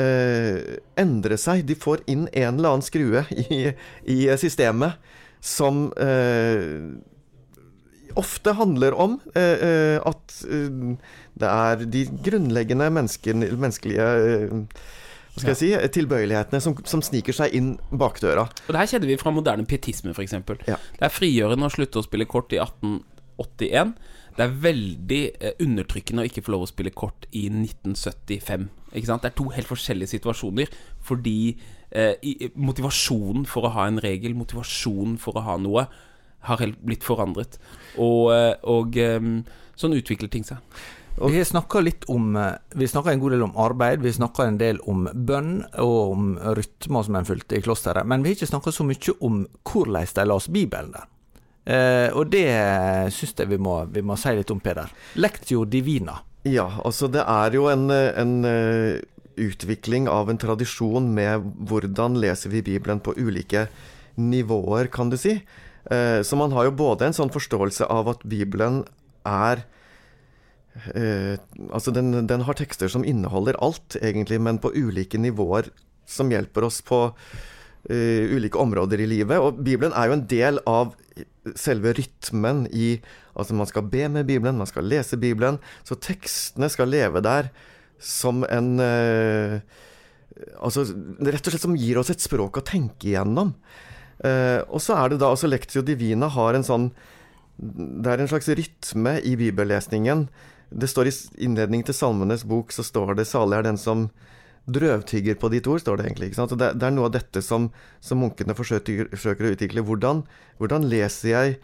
[0.00, 1.64] eh, endre seg.
[1.68, 3.66] De får inn en eller annen skrue i,
[4.10, 5.00] i systemet
[5.44, 6.94] som eh,
[8.14, 10.96] ofte handler om eh, eh at eh,
[11.34, 14.60] det er de grunnleggende menneskelige eh,
[15.34, 18.44] hva skal jeg si, tilbøyelighetene som, som, sniker seg inn bakdøra.
[18.46, 20.36] Og Det her kjenner vi fra moderne pietisme, f.eks.
[20.68, 20.76] Ja.
[20.78, 23.96] Det er frigjørende å slutte å spille kort i 1881.
[24.34, 28.66] Det er veldig eh, undertrykkende å ikke få lov å spille kort i 1975.
[28.94, 29.22] Ikke sant?
[29.22, 30.72] Det er to helt forskjellige situasjoner,
[31.06, 31.36] fordi
[31.94, 35.86] eh, motivasjonen for å ha en regel, motivasjonen for å ha noe,
[36.44, 37.60] har helt blitt forandret.
[37.94, 39.30] Og, eh, og eh,
[39.78, 40.60] sånn utvikler ting seg.
[41.22, 44.48] Og vi snakka litt om eh, Vi snakka en god del om arbeid, vi snakka
[44.48, 48.40] en del om bønn og om rytmer som en fulgte i klosteret, men vi har
[48.40, 51.13] ikke snakka så mye om hvordan de las Bibelen der.
[51.64, 52.44] Eh, og det
[53.14, 54.92] syns jeg vi må, vi må si litt om, Peder.
[55.16, 56.18] Lectio divina.
[56.44, 59.00] Ja, altså det er jo en, en uh,
[59.40, 63.66] utvikling av en tradisjon med hvordan leser vi Bibelen på ulike
[64.20, 65.38] nivåer, kan du si.
[65.90, 68.82] Eh, så man har jo både en sånn forståelse av at Bibelen
[69.28, 71.36] er uh,
[71.70, 75.68] Altså den, den, har tekster som inneholder alt, egentlig, men på ulike nivåer
[76.04, 77.06] som hjelper oss på
[77.90, 79.36] ulike områder i livet.
[79.36, 80.94] Og Bibelen er jo en del av
[81.52, 82.96] selve rytmen i
[83.34, 85.58] Altså, man skal be med Bibelen, man skal lese Bibelen.
[85.82, 87.48] Så tekstene skal leve der
[87.98, 89.58] som en uh,
[90.62, 90.84] Altså
[91.22, 93.52] rett og slett som gir oss et språk å tenke igjennom.
[94.22, 96.88] Uh, og så er det da altså Lectio Divina har en sånn
[97.58, 100.28] Det er en slags rytme i bibellesningen.
[100.70, 101.14] Det står i
[101.46, 104.08] innledningen til Salmenes bok så står det 'Salig er den som
[104.66, 106.32] drøvtygger på ditt ord', står det egentlig.
[106.34, 109.84] Det, det, er noe av dette som, som munkene forsøker, forsøker, å utvikle.
[109.84, 110.24] Hvordan,
[110.58, 111.56] hvordan, leser jeg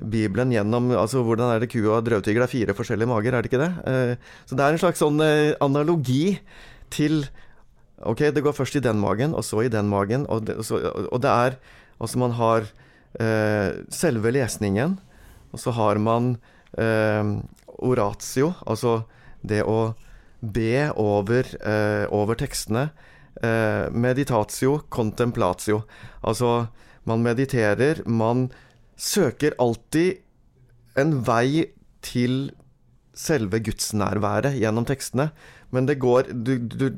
[0.00, 2.40] Bibelen gjennom altså Hvordan er det kua drøvtygger?
[2.40, 3.72] Det er fire forskjellige mager, er det ikke det?
[3.88, 6.38] Eh, så det er en slags sånn eh, analogi
[6.92, 7.24] til
[8.00, 10.64] Ok, det går først i den magen, og så i den magen, og det, og
[10.64, 10.78] så,
[11.12, 11.58] og det er
[12.00, 12.64] Altså, man har
[13.20, 14.96] eh, selve lesningen,
[15.52, 16.38] og så har man
[16.80, 17.34] eh,
[17.76, 19.02] oratio, altså
[19.44, 19.92] det å
[20.40, 22.90] be over, eh, over tekstene.
[23.42, 25.82] Eh, meditatio, contemplatio.
[26.22, 26.68] Altså,
[27.04, 28.50] man mediterer, man
[28.96, 30.20] søker alltid
[30.96, 31.70] en vei
[32.02, 32.50] til
[33.16, 35.30] selve gudsnærværet gjennom tekstene.
[35.70, 36.90] Men det går du, du,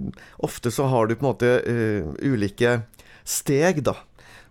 [0.43, 2.81] Ofte så har du på en måte uh, ulike
[3.25, 3.95] steg, da.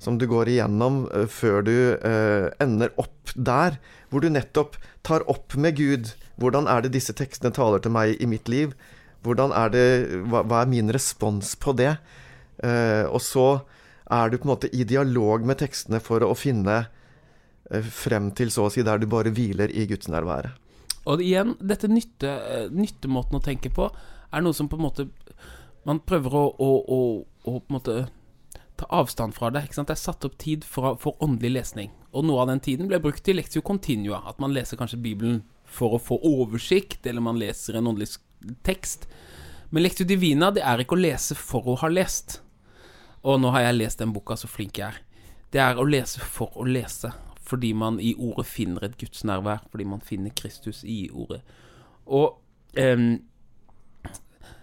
[0.02, 3.78] Som du går igjennom uh, før du uh, ender opp der.
[4.10, 6.10] Hvor du nettopp tar opp med Gud
[6.42, 8.74] hvordan er det disse tekstene taler til meg i mitt liv?
[9.22, 9.88] Hvordan er det,
[10.32, 11.94] hva, hva er min respons på det?
[12.66, 13.62] Eh, og så
[14.12, 16.80] er du på en måte i dialog med tekstene for å finne
[17.70, 20.58] eh, frem til så å si der du bare hviler i gudsnærværet.
[21.10, 23.90] Og igjen, dette nytte, eh, nyttemåten å tenke på
[24.32, 25.10] er noe som på en måte
[25.82, 26.98] Man prøver å, å, å,
[27.42, 27.94] å på en måte
[28.82, 29.67] ta avstand fra det.
[29.72, 31.91] Det er satt opp tid for, for åndelig lesning.
[32.12, 34.24] Og noe av den tiden ble brukt til lektio continua.
[34.30, 38.17] At man leser kanskje Bibelen for å få oversikt, eller man leser en åndelig
[38.67, 39.08] tekst.
[39.72, 42.41] Men lektio divina det er ikke å lese for å ha lest.
[43.22, 45.02] Og nå har jeg lest den boka, så flink jeg er.
[45.52, 47.13] Det er å lese for å lese.
[47.48, 49.67] Fordi man i ordet finner et gudsnærvær.
[49.72, 51.41] Fordi man finner Kristus i ordet.
[52.08, 52.39] Og
[52.80, 53.13] um,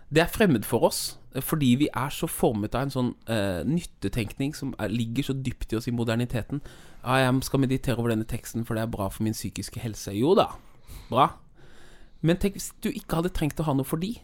[0.09, 1.19] det er fremmed for oss.
[1.37, 5.73] Fordi vi er så formet av en sånn uh, nyttetenkning som er, ligger så dypt
[5.75, 6.63] i oss i moderniteten.
[7.03, 10.15] Ah, jeg skal meditere over denne teksten, for det er bra for min psykiske helse.
[10.17, 10.49] Jo da,
[11.11, 11.29] bra.
[12.25, 14.17] Men tenk hvis du ikke hadde trengt å ha noe for de.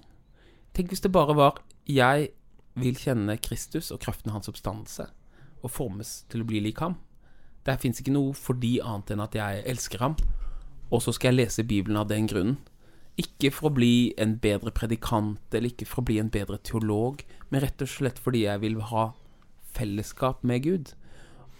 [0.75, 2.33] Tenk hvis det bare var 'jeg
[2.75, 5.11] vil kjenne Kristus og kraften hans oppstandelse',
[5.63, 6.97] og formes til å bli lik ham.
[7.67, 10.17] Der fins ikke noe for de annet enn at jeg elsker ham,
[10.91, 12.59] og så skal jeg lese Bibelen av den grunnen.
[13.21, 17.23] Ikke for å bli en bedre predikant, eller ikke for å bli en bedre teolog,
[17.51, 19.13] men rett og slett fordi jeg vil ha
[19.75, 20.95] fellesskap med Gud.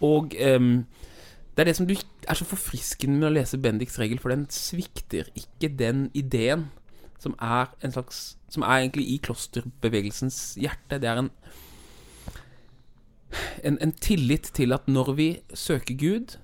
[0.03, 0.85] Og um,
[1.55, 4.43] det er det som du er så forfriskende med å lese Bendix regel, for den
[4.51, 6.67] svikter ikke den ideen
[7.19, 10.99] som er en slags Som er egentlig i klosterbevegelsens hjerte.
[11.01, 11.29] Det er en,
[13.67, 16.37] en, en tillit til at når vi søker Gud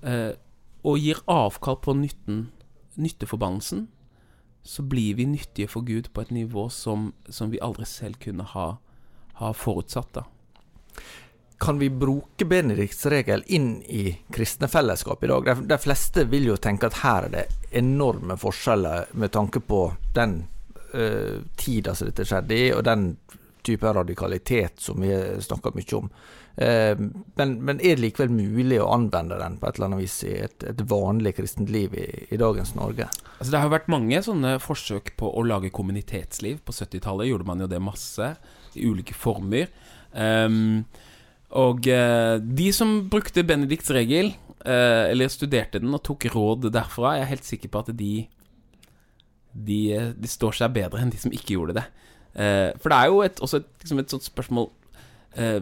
[0.00, 0.32] eh,
[0.80, 2.46] og gir avkall på nytten,
[2.96, 3.88] nytteforbannelsen,
[4.62, 8.46] så blir vi nyttige for Gud på et nivå som, som vi aldri selv kunne
[8.54, 8.68] ha,
[9.40, 10.12] ha forutsatt.
[10.14, 10.26] da
[11.62, 15.44] kan vi bruke Benedikts regel inn i kristne fellesskap i dag?
[15.44, 17.44] De, de, fleste vil jo tenke at her er det
[17.78, 20.40] enorme forskjeller med tanke på den
[20.90, 23.12] uh, tida som dette skjedde i, og den
[23.62, 26.10] type radikalitet som vi snakker mye om.
[26.52, 26.98] Uh,
[27.38, 30.34] men, men, er det likevel mulig å anvende den på et eller annet vis i
[30.44, 33.06] et, et vanlig kristent liv i, i, dagens Norge?
[33.38, 36.60] Altså Det har vært mange sånne forsøk på å lage kommunitetsliv.
[36.66, 38.34] På 70-tallet gjorde man jo det masse,
[38.76, 39.72] i ulike former.
[40.12, 40.84] Um,
[41.52, 44.32] og eh, de som brukte Benedikts regel,
[44.64, 48.12] eh, eller studerte den og tok råd derfra, jeg er helt sikker på at de,
[49.52, 49.80] de,
[50.16, 51.84] de står seg bedre enn de som ikke gjorde det.
[52.32, 54.70] Eh, for det er jo et, også et, liksom et sånt spørsmål
[55.36, 55.60] eh,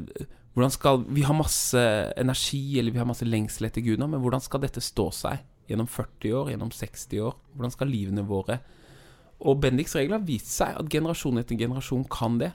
[0.55, 1.81] Hvordan skal Vi har masse
[2.19, 5.45] energi, eller vi har masse lengsel etter Gud nå, men hvordan skal dette stå seg
[5.71, 7.37] gjennom 40 år, gjennom 60 år?
[7.55, 8.59] Hvordan skal livene våre
[9.41, 12.51] Og Bendiks regler har vist seg at generasjon etter generasjon kan det.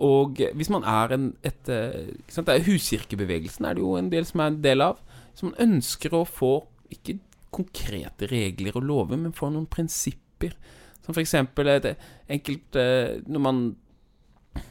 [0.00, 4.24] Og hvis man er en et, eh, sant, er Huskirkebevegelsen er det jo en del
[4.24, 5.00] som er en del av.
[5.34, 6.52] Som ønsker å få
[6.90, 7.18] ikke
[7.50, 10.54] konkrete regler og lover, men få noen prinsipper.
[11.02, 11.34] Som f.eks.
[11.34, 11.96] et
[12.28, 13.76] enkelt eh, Når man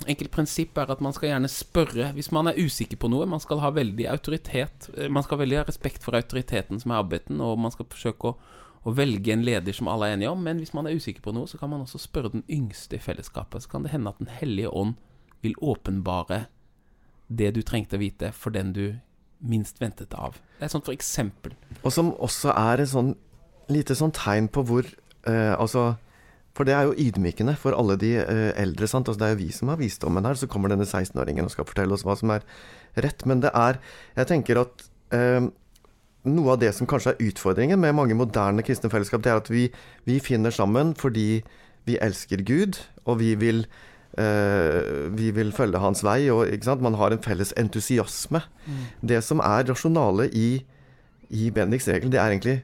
[0.09, 3.27] enkelt prinsipp er at man skal gjerne spørre hvis man er usikker på noe.
[3.30, 7.03] Man skal ha veldig autoritet eh, Man skal veldig ha respekt for autoriteten som er
[7.03, 8.38] abbeten, og man skal forsøke å,
[8.84, 10.43] å, velge en leder som alle er enige om.
[10.45, 13.03] Men hvis man er usikker på noe, så kan man også spørre den yngste i
[13.03, 13.65] fellesskapet.
[13.65, 14.97] Så kan det hende at Den hellige ånd
[15.43, 16.47] vil åpenbare
[17.30, 18.86] det du trengte å vite, for den du
[19.39, 20.36] minst ventet av.
[20.57, 21.53] Det er sånn for eksempel.
[21.84, 23.13] Og som også er et sånn
[23.69, 24.88] lite sånn tegn på hvor
[25.30, 25.93] eh, Altså
[26.60, 28.88] for det er jo ydmykende for alle de eh, eldre.
[28.91, 29.07] sant?
[29.07, 30.36] Altså, det er jo vi som har visdommen her.
[30.36, 32.43] Så kommer denne 16-åringen og skal fortelle oss hva som er
[32.99, 33.24] rett.
[33.24, 33.80] Men det er
[34.18, 34.84] Jeg tenker at
[35.16, 35.47] eh,
[36.28, 39.47] noe av det som kanskje er utfordringen med mange moderne kristne fellesskap, det er at
[39.47, 39.70] vi,
[40.03, 41.45] vi finner sammen fordi
[41.88, 43.66] vi elsker Gud, og vi vil
[44.20, 46.49] Uh, vi vil følge hans vei, og
[46.82, 48.41] man har en felles entusiasme.
[48.66, 48.80] Mm.
[49.12, 50.66] Det som er rasjonale i,
[51.30, 52.55] i Bendiks regel, det er egentlig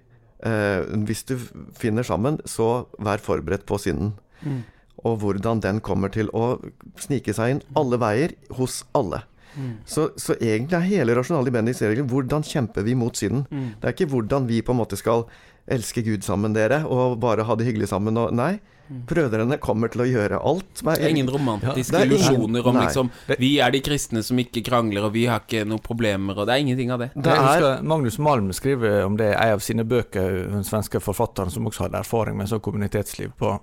[1.08, 1.38] Hvis du
[1.74, 4.12] finner sammen, så vær forberedt på synden.
[4.44, 4.64] Mm.
[5.08, 6.58] Og hvordan den kommer til å
[7.02, 9.24] snike seg inn alle veier, hos alle.
[9.56, 9.72] Mm.
[9.88, 13.46] Så, så, egentlig er hele rasjonale regel hvordan kjemper vi mot synden.
[13.50, 13.70] Mm.
[13.80, 15.26] Det er ikke hvordan vi på en måte skal
[15.72, 18.18] elske Gud sammen, dere, og bare ha det hyggelig sammen.
[18.18, 20.82] Og, nei, Brødrene kommer til å gjøre alt.
[20.84, 23.10] det er ingen romantiske ja, illusjoner om liksom
[23.42, 26.54] Vi er de kristne som ikke krangler, og vi har ikke noen problemer, og det
[26.56, 27.10] er ingenting av det.
[27.16, 31.54] det er, Magnus Malm skriver om det i en av sine bøker, den svenske forfatteren
[31.54, 33.56] som også hadde erfaring med sånn kommunitetsliv på,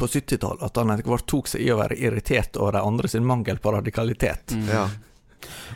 [0.00, 3.12] på 70-tallet, at han etter hvert tok seg i å være irritert over de andre
[3.12, 4.56] sin mangel på radikalitet.
[4.56, 4.68] Mm.
[4.72, 4.86] Ja.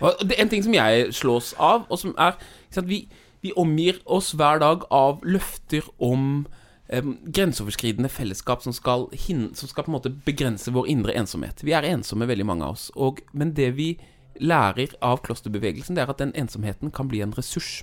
[0.00, 2.38] Og det er En ting som jeg slås av, og som er
[2.76, 3.06] at vi,
[3.44, 6.46] vi omgir oss hver dag av løfter om
[6.88, 9.08] grenseoverskridende fellesskap som skal,
[9.54, 11.64] som skal, på en måte begrense vår indre ensomhet.
[11.66, 12.90] Vi er ensomme, veldig mange av oss.
[12.94, 13.96] Og, men det vi
[14.38, 17.82] lærer av klosterbevegelsen, det er at den ensomheten kan bli en ressurs.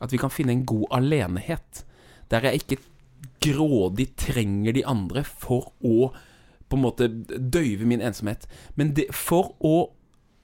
[0.00, 1.84] At vi kan finne en god alenehet.
[2.32, 2.80] Der jeg ikke
[3.44, 6.12] grådig trenger de andre for å
[6.70, 8.46] på en måte døyve min ensomhet.
[8.78, 9.90] Men det, for å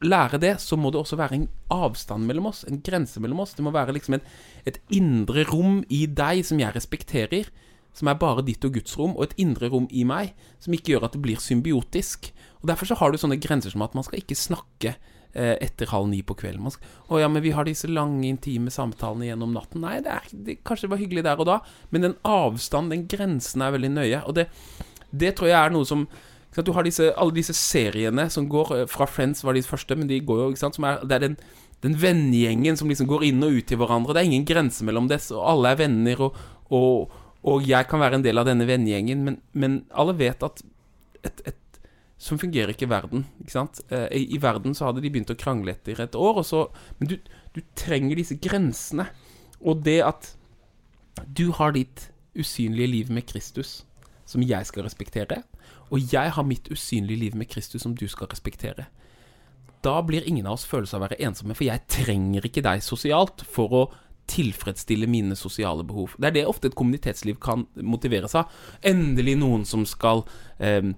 [0.02, 3.54] lære det, så må det også være en avstand mellom oss, en grense mellom oss.
[3.54, 4.26] Det må være liksom et,
[4.66, 7.48] et indre rom i deg som jeg respekterer,
[7.96, 10.94] som er bare ditt og Guds rom, og et indre rom i meg som ikke
[10.94, 12.30] gjør at det blir symbiotisk.
[12.60, 14.96] Og Derfor så har du sånne grenser som at man skal ikke snakke
[15.32, 16.64] eh, etter halv ni på kvelden.
[16.66, 20.12] Man skal, 'Å ja, men vi har disse lange, intime samtalene gjennom natten.' Nei, det
[20.12, 23.72] er, det, kanskje det var hyggelig der og da, men den avstanden, den grensen, er
[23.72, 24.22] veldig nøye.
[24.26, 24.48] Og det,
[25.12, 26.08] det tror jeg er noe som
[26.56, 30.08] du har disse, alle disse seriene som går eh, Fra Friends var de første, men
[30.08, 31.36] de går jo ikke sant, er, Det er den,
[31.84, 34.14] den vennegjengen som liksom går inn og ut til hverandre.
[34.14, 36.20] Det er ingen grense mellom disse, og alle er venner.
[36.20, 36.36] og,
[36.70, 37.12] og
[37.46, 40.64] og jeg kan være en del av denne vennegjengen, men, men, alle vet at
[41.26, 41.62] et, et,
[42.16, 43.26] Sånn fungerer ikke verden.
[43.42, 43.82] ikke sant?
[43.92, 46.62] Eh, I, I, verden så hadde de begynt å krangle etter et år, og så,
[46.96, 47.18] men du,
[47.52, 49.04] du, trenger disse grensene.
[49.60, 50.30] Og det at
[51.28, 53.82] du har ditt usynlige liv med Kristus,
[54.24, 55.42] som jeg skal respektere,
[55.92, 58.88] og jeg har mitt usynlige liv med Kristus, som du skal respektere.
[59.84, 62.80] Da blir ingen av oss følelse av å være ensomme, for jeg trenger ikke deg
[62.82, 63.84] sosialt for å
[64.30, 66.16] tilfredsstille mine sosiale behov.
[66.18, 68.50] Det er det ofte et kommunitetsliv kan motiveres av.
[68.86, 70.24] Endelig noen som skal
[70.58, 70.92] eh,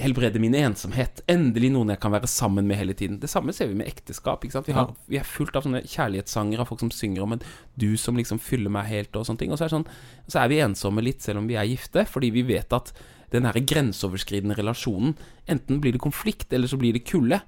[0.00, 1.20] helbrede min ensomhet.
[1.30, 3.20] Endelig noen jeg kan være sammen med hele tiden.
[3.20, 4.44] Det samme ser vi med ekteskap.
[4.44, 7.44] Vi, har, vi, er fullt av sånne kjærlighetssanger av folk som synger om en
[7.80, 9.52] du som liksom fyller meg helt, og sånne ting.
[9.52, 9.88] Og så er, sånn,
[10.30, 12.94] så er vi ensomme litt selv om vi er gifte, fordi vi vet at
[13.30, 15.12] den her grenseoverskridende relasjonen
[15.50, 17.40] Enten blir det konflikt, eller så blir det kulde.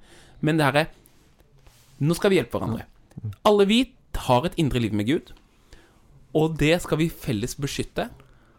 [0.42, 0.92] Men det her er
[2.02, 2.86] Nå skal vi hjelpe hverandre.
[3.46, 3.84] Alle vi
[4.16, 5.32] har et indre liv med Gud,
[6.32, 8.08] og det skal vi felles beskytte.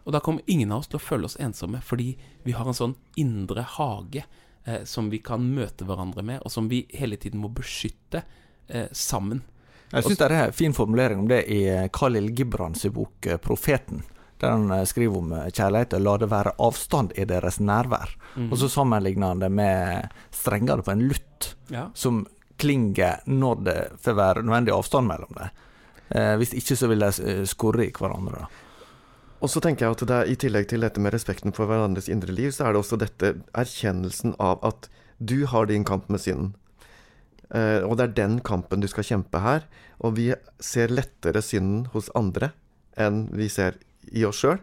[0.04, 2.12] Og da kommer ingen av oss til å føle oss ensomme, fordi
[2.44, 4.24] vi har en sånn indre hage
[4.64, 8.22] eh, som vi kan møte hverandre med, og som vi hele tiden må beskytte
[8.68, 9.40] eh, sammen.
[9.94, 13.38] Jeg syns det er en fin formulering om det i eh, Khalil Gibrans bok eh,
[13.38, 14.02] 'Profeten'.
[14.42, 18.16] Der han eh, skriver om kjærlighet og 'la det være avstand i deres nærvær'.
[18.36, 18.50] Mm.
[18.50, 21.90] Og så sammenligner han det med strengene på en lutt, ja.
[21.94, 22.26] som
[22.60, 25.62] klinger når det får være nødvendig avstand mellom dem.
[26.14, 28.46] Eh, hvis ikke så vil de eh, skurre i hverandre.
[29.44, 32.08] Og så tenker jeg at det er, I tillegg til dette med respekten for hverandres
[32.08, 34.88] indre liv, så er det også dette erkjennelsen av at
[35.18, 36.54] du har din kamp med synden.
[37.54, 39.66] Eh, og det er den kampen du skal kjempe her.
[40.00, 40.30] Og vi
[40.62, 42.52] ser lettere synden hos andre
[43.00, 43.76] enn vi ser
[44.14, 44.60] i oss sjøl.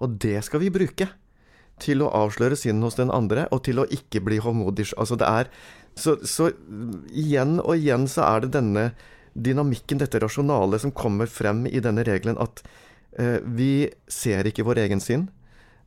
[0.00, 1.08] Og det skal vi bruke
[1.82, 4.90] til å avsløre synden hos den andre, og til å ikke bli håndmodig.
[5.00, 5.50] Altså det er
[5.98, 6.50] så, så,
[7.10, 8.90] igjen og igjen så er det denne
[9.34, 12.62] dynamikken, dette rasjonale, som kommer frem i denne regelen at
[13.18, 15.28] eh, vi ser ikke vår egen synd,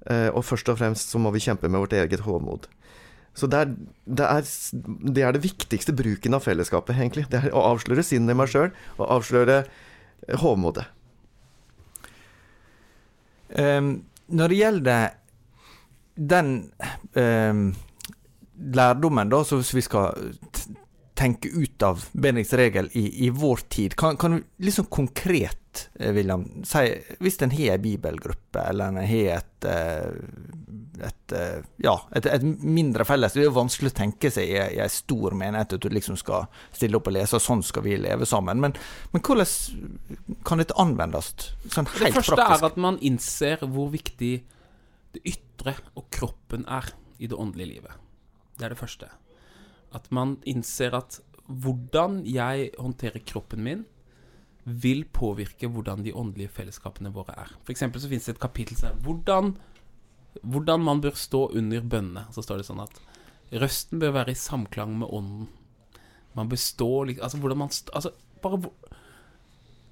[0.10, 2.70] eh, og først og fremst så må vi kjempe med vårt eget hovmod.
[3.34, 3.72] Så det er,
[4.06, 4.50] det, er,
[5.10, 7.26] det er, det viktigste bruken av fellesskapet, egentlig.
[7.32, 8.70] Det er å avsløre sinnet i meg sjøl,
[9.00, 10.86] og avsløre eh, hovmodet.
[13.54, 14.00] Um,
[14.34, 15.12] når det gjelder
[16.16, 16.72] den
[17.14, 17.54] eh,
[18.74, 20.14] lærdommen, da, så hvis vi skal
[21.14, 26.12] tenke ut av Benedikts regel i, i, vår tid, kan, kan du liksom konkret, eh,
[26.12, 26.88] William, si
[27.22, 32.44] hvis en har en bibelgruppe, eller en har et, eh, et, eh, ja, et, et,
[32.44, 35.86] mindre felles Det er jo vanskelig å tenke seg i, i en stor menighet at
[35.86, 38.62] du liksom skal stille opp og lese, og sånn skal vi leve sammen.
[38.64, 38.78] Men,
[39.14, 41.34] men hvordan kan dette anvendes
[41.68, 42.10] sånn helt praktisk?
[42.10, 42.66] Det første praktisk?
[42.66, 44.34] er at man innser hvor viktig
[45.14, 46.90] det ytre og kroppen er
[47.20, 48.00] i det åndelige livet.
[48.58, 49.10] Det er det første.
[49.94, 53.84] At man innser at hvordan jeg håndterer kroppen min,
[54.64, 57.50] vil påvirke hvordan de åndelige fellesskapene våre er.
[57.66, 59.50] For eksempel så finnes det et kapittel som er hvordan,
[60.42, 62.24] hvordan man bør stå under bønnene.
[62.32, 63.02] Så står det sånn at
[63.60, 65.50] røsten bør være i samklang med ånden.
[66.34, 68.58] Man bør stå Altså hvordan man Altså bare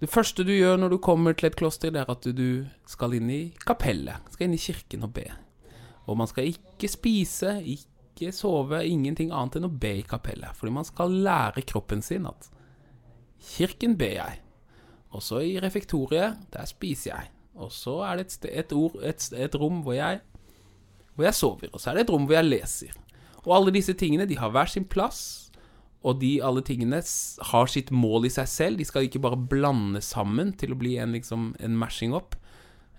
[0.02, 3.14] Det første du gjør når du kommer til et kloster, det er at du skal
[3.14, 4.32] inn i kapellet.
[4.34, 5.28] Skal inn i kirken og be.
[6.10, 10.58] Og man skal ikke spise, ikke sove, ingenting annet enn å be i kapellet.
[10.58, 12.49] Fordi man skal lære kroppen sin at
[13.54, 14.41] kirken ber jeg.
[15.14, 17.30] Og så i refektoriet, der spiser jeg.
[17.62, 20.24] Og så er det et, sted, et, ord, et, et rom hvor jeg,
[21.14, 21.70] hvor jeg sover.
[21.70, 22.97] Og så er det et rom hvor jeg leser.
[23.45, 25.51] Og alle disse tingene, de har hver sin plass.
[26.02, 27.02] Og de alle tingene
[27.52, 28.80] har sitt mål i seg selv.
[28.80, 32.36] De skal ikke bare blande sammen til å bli en, liksom, en mashing up.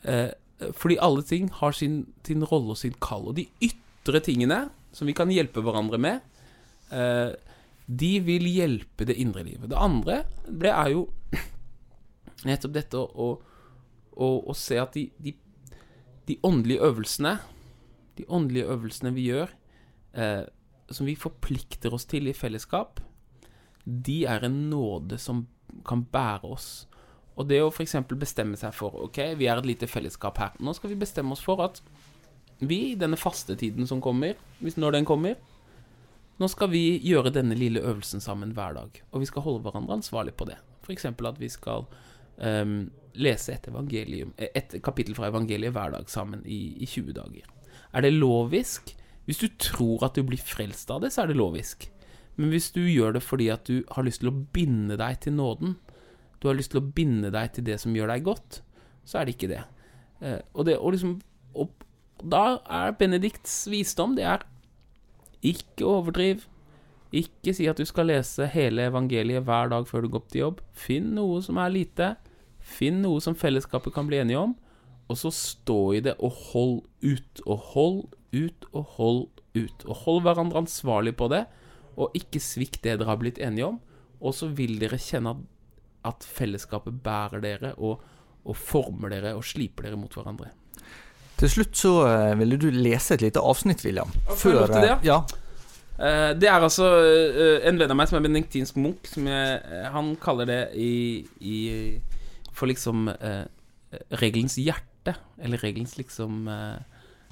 [0.06, 0.30] Eh,
[0.78, 3.26] fordi alle ting har sin, sin rolle og sin kall.
[3.32, 6.22] Og de ytre tingene, som vi kan hjelpe hverandre med,
[6.94, 7.34] eh,
[7.86, 9.68] de vil hjelpe det indre livet.
[9.70, 11.06] Det andre, det er jo
[12.48, 13.32] nettopp dette å,
[14.14, 15.34] å, å se at de, de,
[16.28, 17.38] de, åndelige øvelsene
[18.18, 19.50] De åndelige øvelsene vi gjør,
[20.12, 20.44] eh,
[20.90, 23.00] som vi forplikter oss til i fellesskap,
[23.84, 25.46] de er en nåde som
[25.86, 26.72] kan bære oss
[27.32, 27.96] og det å f.eks.
[28.18, 30.56] bestemme seg for Ok, vi er et lite fellesskap her.
[30.60, 31.80] Nå skal vi bestemme oss for at
[32.62, 35.40] vi, denne fastetiden som kommer, hvis når den kommer
[36.40, 38.96] Nå skal vi gjøre denne lille øvelsen sammen hver dag.
[39.12, 40.56] Og vi skal holde hverandre ansvarlig på det.
[40.82, 41.04] F.eks.
[41.06, 41.84] at vi skal
[42.40, 43.68] um, lese et,
[44.48, 47.46] et, kapittel fra evangeliet hver dag sammen i, i 20 dager.
[47.92, 48.94] Er det lovisk?
[49.26, 51.86] Hvis du tror at du blir frelst av det, så er det lovisk.
[52.36, 55.36] Men hvis du gjør det fordi at du har lyst til å binde deg til
[55.36, 55.76] nåden,
[56.42, 58.62] du har lyst til å binde deg til det som gjør deg godt,
[59.06, 59.60] så er det ikke det.
[60.22, 61.18] Eh, og, det, og, liksom,
[61.54, 61.70] og
[62.22, 64.46] da er Benedikts visdom det er
[65.42, 66.46] ikke overdriv.
[67.12, 70.44] Ikke si at du skal lese hele evangeliet hver dag før du går opp til
[70.46, 70.62] jobb.
[70.72, 72.14] Finn noe som er lite.
[72.62, 74.54] Finn noe som fellesskapet kan bli enige om.
[75.10, 77.42] Og så stå i det, og hold ut.
[77.44, 77.98] Og hold
[78.32, 79.22] ut, og hold
[79.56, 79.84] ut.
[79.86, 81.44] Og hold hverandre ansvarlig på det,
[82.00, 83.80] og ikke svikt det dere har blitt enige om.
[84.22, 85.34] Og så vil dere kjenne
[86.06, 88.02] at fellesskapet bærer dere og,
[88.42, 90.50] og former dere og sliper dere mot hverandre.
[91.38, 94.10] Til slutt så uh, ville du lese et lite avsnitt, William.
[94.38, 94.84] Før, det?
[94.86, 94.98] ja.
[95.06, 95.20] ja.
[95.98, 96.88] Uh, det er altså
[97.68, 100.94] en venn av meg som er benediktinsk munk, som jeg, han kaller det i,
[101.42, 101.58] i
[102.54, 103.10] For liksom
[104.22, 105.16] regelens hjerte.
[105.42, 106.46] Eller regelens liksom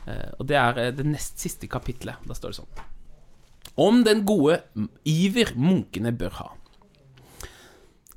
[0.09, 2.21] Og det er det nest siste kapitlet.
[2.27, 4.63] Da står det sånn Om den gode
[5.09, 6.49] iver munkene bør ha.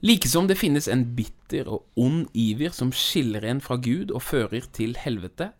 [0.03, 4.65] Likesom det finnes en bitter og ond iver som skiller en fra Gud og fører
[4.75, 5.53] til helvete,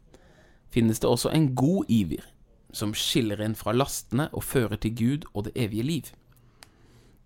[0.73, 2.25] finnes det også en god iver
[2.75, 6.11] som skiller en fra lastene og fører til Gud og det evige liv.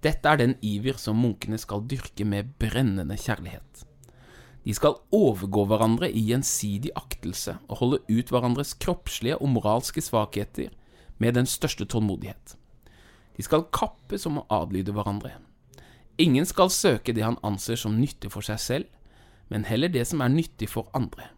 [0.05, 3.86] Dette er den iver som munkene skal dyrke med brennende kjærlighet.
[4.67, 10.73] De skal overgå hverandre i gjensidig aktelse og holde ut hverandres kroppslige og moralske svakheter
[11.23, 12.57] med den største tålmodighet.
[13.37, 15.37] De skal kappes om å adlyde hverandre,
[16.17, 18.85] Ingen skal søke det han anser som nyttig for seg selv,
[19.53, 21.29] men heller det som er nyttig for andre.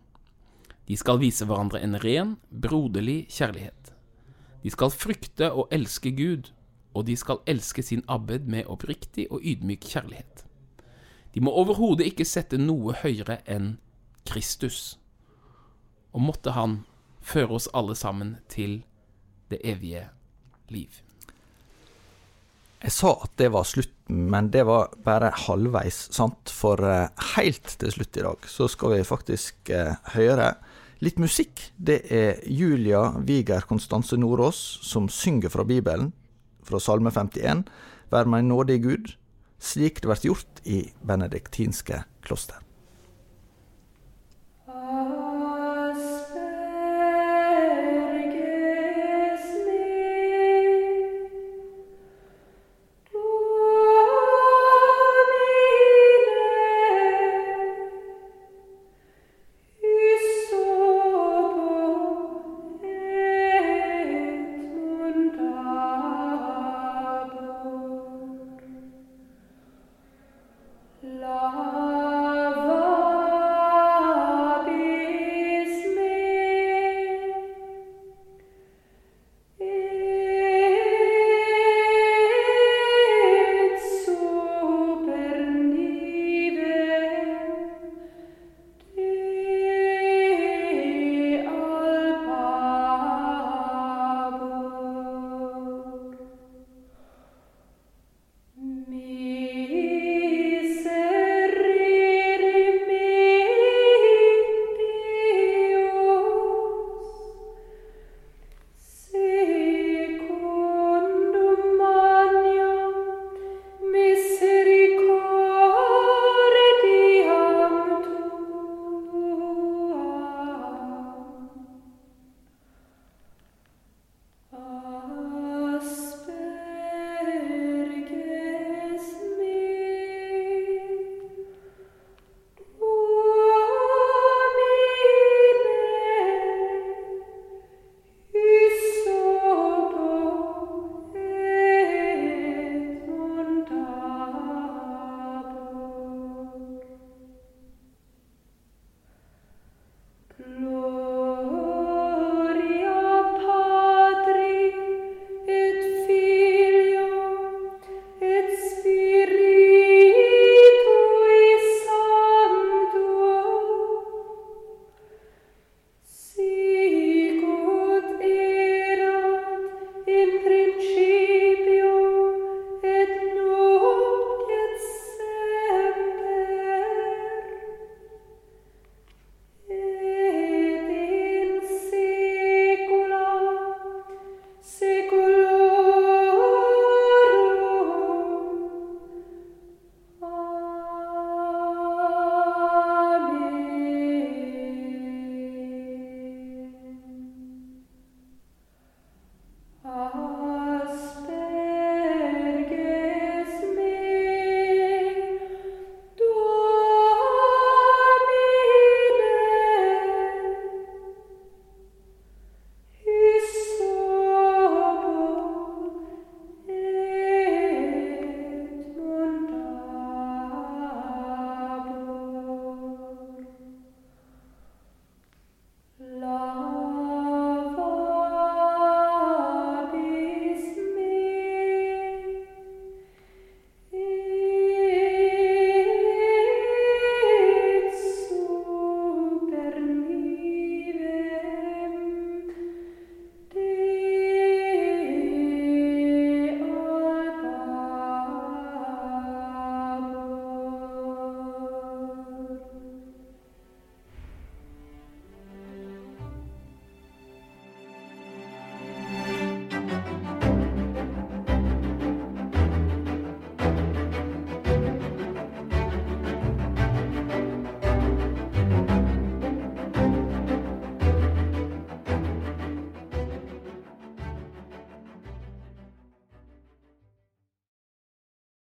[0.87, 3.91] De skal vise hverandre en ren, broderlig kjærlighet.
[4.63, 6.53] De skal frykte og elske Gud,
[6.95, 10.45] og de skal elske sin abbed med oppriktig og ydmyk kjærlighet.
[11.33, 13.75] De må overhodet ikke sette noe høyere enn
[14.29, 14.97] Kristus,
[16.13, 16.81] og måtte Han
[17.21, 18.81] føre oss alle sammen til
[19.51, 20.07] det evige
[20.73, 20.89] liv.
[22.79, 26.51] Jeg sa at det var slutten, men det var bare halvveis sant.
[26.53, 30.53] For uh, helt til slutt i dag så skal vi faktisk uh, høre
[31.03, 31.65] litt musikk.
[31.75, 36.13] Det er Julia Viger Konstanse Nordås som synger fra Bibelen,
[36.63, 37.65] fra Salme 51.
[38.13, 39.11] Vær meg nådig Gud,
[39.59, 42.57] slik det blir gjort i benediktinske kloster.